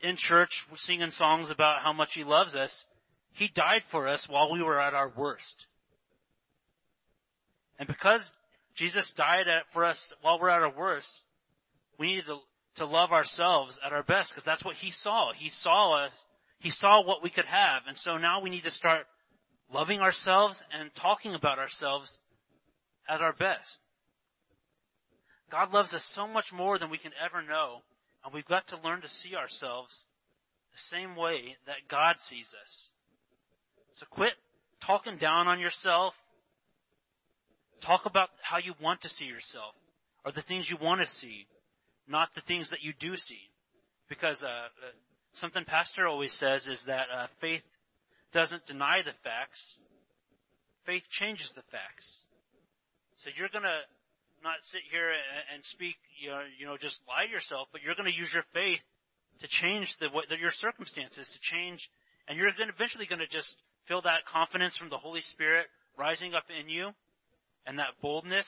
in 0.01 0.15
church 0.17 0.65
singing 0.77 1.11
songs 1.11 1.51
about 1.51 1.83
how 1.83 1.93
much 1.93 2.09
He 2.13 2.23
loves 2.23 2.55
us. 2.55 2.85
He 3.33 3.51
died 3.53 3.83
for 3.91 4.07
us 4.07 4.25
while 4.27 4.51
we 4.51 4.63
were 4.63 4.79
at 4.79 4.95
our 4.95 5.11
worst. 5.15 5.67
And 7.79 7.87
because 7.87 8.21
Jesus 8.75 9.11
died 9.17 9.47
at, 9.47 9.63
for 9.73 9.85
us 9.85 9.97
while 10.21 10.39
we're 10.39 10.49
at 10.49 10.61
our 10.61 10.77
worst, 10.77 11.09
we 11.97 12.15
need 12.15 12.23
to, 12.27 12.37
to 12.77 12.85
love 12.85 13.11
ourselves 13.11 13.79
at 13.85 13.93
our 13.93 14.03
best 14.03 14.31
because 14.31 14.45
that's 14.45 14.63
what 14.63 14.75
He 14.75 14.91
saw. 14.91 15.31
He 15.33 15.49
saw 15.61 16.05
us. 16.05 16.11
He 16.59 16.71
saw 16.71 17.03
what 17.05 17.23
we 17.23 17.29
could 17.29 17.45
have. 17.45 17.83
And 17.87 17.97
so 17.97 18.17
now 18.17 18.41
we 18.41 18.49
need 18.49 18.63
to 18.63 18.71
start 18.71 19.05
loving 19.73 20.01
ourselves 20.01 20.61
and 20.77 20.91
talking 21.01 21.33
about 21.33 21.57
ourselves 21.57 22.11
at 23.07 23.21
our 23.21 23.33
best. 23.33 23.79
God 25.51 25.71
loves 25.71 25.93
us 25.93 26.05
so 26.13 26.27
much 26.27 26.45
more 26.53 26.77
than 26.77 26.89
we 26.89 26.97
can 26.97 27.11
ever 27.23 27.41
know, 27.41 27.81
and 28.23 28.33
we've 28.33 28.45
got 28.45 28.67
to 28.67 28.77
learn 28.77 29.01
to 29.01 29.09
see 29.09 29.35
ourselves 29.35 30.03
the 30.71 30.95
same 30.95 31.15
way 31.15 31.57
that 31.65 31.89
God 31.89 32.17
sees 32.29 32.47
us. 32.47 32.89
So 33.95 34.05
quit 34.11 34.33
talking 34.85 35.17
down 35.17 35.47
on 35.47 35.59
yourself. 35.59 36.13
Talk 37.85 38.05
about 38.05 38.29
how 38.41 38.57
you 38.57 38.73
want 38.81 39.01
to 39.01 39.09
see 39.09 39.25
yourself, 39.25 39.73
or 40.25 40.31
the 40.31 40.41
things 40.43 40.69
you 40.69 40.77
want 40.81 41.01
to 41.01 41.07
see, 41.07 41.47
not 42.07 42.29
the 42.35 42.41
things 42.41 42.69
that 42.71 42.81
you 42.81 42.93
do 42.99 43.15
see. 43.15 43.41
Because 44.09 44.41
uh, 44.43 44.47
uh 44.47 44.91
something 45.33 45.63
Pastor 45.65 46.07
always 46.07 46.33
says 46.33 46.65
is 46.65 46.81
that 46.87 47.07
uh, 47.13 47.27
faith 47.39 47.61
doesn't 48.33 48.65
deny 48.65 49.01
the 49.03 49.13
facts. 49.23 49.61
Faith 50.85 51.03
changes 51.19 51.51
the 51.55 51.63
facts. 51.71 52.07
So 53.23 53.29
you're 53.37 53.49
going 53.49 53.67
to 53.67 53.81
not 54.43 54.55
sit 54.71 54.81
here 54.91 55.11
and 55.11 55.63
speak, 55.75 55.95
you 56.19 56.29
know, 56.29 56.41
you 56.57 56.65
know, 56.65 56.77
just 56.79 56.99
lie 57.07 57.25
to 57.27 57.31
yourself, 57.31 57.67
but 57.71 57.81
you're 57.83 57.95
going 57.95 58.09
to 58.09 58.15
use 58.15 58.31
your 58.33 58.47
faith 58.53 58.79
to 59.41 59.47
change 59.61 59.91
the, 59.99 60.07
what, 60.09 60.31
your 60.39 60.55
circumstances, 60.59 61.27
to 61.27 61.39
change, 61.43 61.83
and 62.27 62.37
you're 62.37 62.51
to 62.51 62.63
eventually 62.71 63.07
going 63.07 63.19
to 63.19 63.27
just 63.27 63.55
feel 63.87 64.01
that 64.03 64.25
confidence 64.27 64.77
from 64.77 64.89
the 64.89 64.97
Holy 64.97 65.21
Spirit 65.35 65.67
rising 65.97 66.33
up 66.33 66.47
in 66.47 66.69
you, 66.69 66.91
and 67.69 67.77
that 67.77 67.93
boldness, 68.01 68.47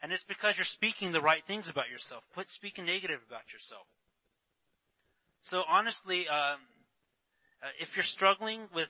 and 0.00 0.12
it's 0.12 0.22
because 0.28 0.54
you're 0.56 0.64
speaking 0.74 1.10
the 1.10 1.20
right 1.20 1.42
things 1.48 1.68
about 1.68 1.90
yourself. 1.90 2.22
Quit 2.32 2.46
speaking 2.50 2.86
negative 2.86 3.18
about 3.26 3.42
yourself. 3.52 3.82
So 5.50 5.64
honestly, 5.68 6.28
um, 6.28 6.60
uh, 7.60 7.74
if 7.80 7.88
you're 7.96 8.04
struggling 8.04 8.68
with 8.72 8.86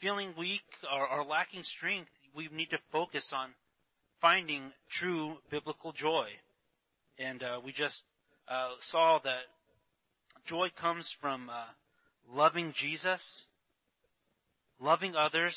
feeling 0.00 0.34
weak 0.36 0.66
or, 0.92 1.08
or 1.08 1.24
lacking 1.24 1.62
strength, 1.62 2.10
we 2.34 2.48
need 2.52 2.70
to 2.70 2.78
focus 2.90 3.32
on 3.32 3.50
finding 4.20 4.72
true 4.98 5.34
biblical 5.52 5.92
joy. 5.92 6.26
And 7.16 7.44
uh, 7.44 7.60
we 7.64 7.70
just 7.70 8.02
uh, 8.48 8.70
saw 8.90 9.20
that 9.22 9.42
joy 10.48 10.66
comes 10.80 11.14
from 11.20 11.48
uh, 11.48 11.62
loving 12.34 12.74
Jesus, 12.76 13.22
loving 14.80 15.14
others, 15.14 15.56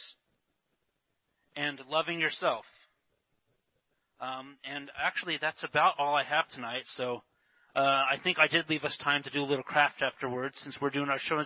and 1.55 1.79
loving 1.89 2.19
yourself. 2.19 2.63
Um, 4.21 4.57
and 4.69 4.91
actually, 5.01 5.37
that's 5.39 5.63
about 5.63 5.93
all 5.97 6.13
I 6.13 6.23
have 6.23 6.49
tonight. 6.49 6.83
So 6.95 7.23
uh, 7.75 7.79
I 7.79 8.17
think 8.23 8.39
I 8.39 8.47
did 8.47 8.69
leave 8.69 8.83
us 8.83 8.97
time 9.01 9.23
to 9.23 9.29
do 9.29 9.41
a 9.41 9.47
little 9.47 9.63
craft 9.63 10.01
afterwards, 10.01 10.59
since 10.61 10.77
we're 10.81 10.89
doing 10.89 11.09
our 11.09 11.19
show. 11.19 11.37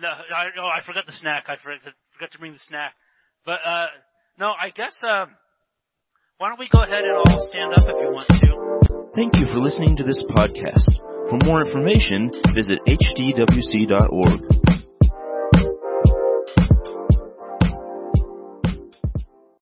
no, 0.00 0.08
I, 0.08 0.46
oh, 0.58 0.66
I 0.66 0.82
forgot 0.86 1.06
the 1.06 1.12
snack. 1.12 1.44
I 1.48 1.56
forgot, 1.62 1.80
forgot 2.14 2.32
to 2.32 2.38
bring 2.38 2.52
the 2.52 2.58
snack. 2.60 2.94
But 3.44 3.60
uh, 3.64 3.86
no, 4.38 4.48
I 4.48 4.70
guess 4.70 4.96
uh, 5.02 5.26
why 6.38 6.48
don't 6.48 6.58
we 6.58 6.68
go 6.70 6.82
ahead 6.82 7.04
and 7.04 7.16
all 7.16 7.48
stand 7.50 7.74
up 7.74 7.82
if 7.82 7.96
you 8.00 8.12
want 8.12 8.28
to. 8.28 9.12
Thank 9.14 9.36
you 9.36 9.46
for 9.46 9.58
listening 9.58 9.96
to 9.96 10.04
this 10.04 10.22
podcast. 10.30 10.88
For 11.28 11.36
more 11.44 11.60
information, 11.60 12.30
visit 12.54 12.78
hdwc.org. 12.86 14.87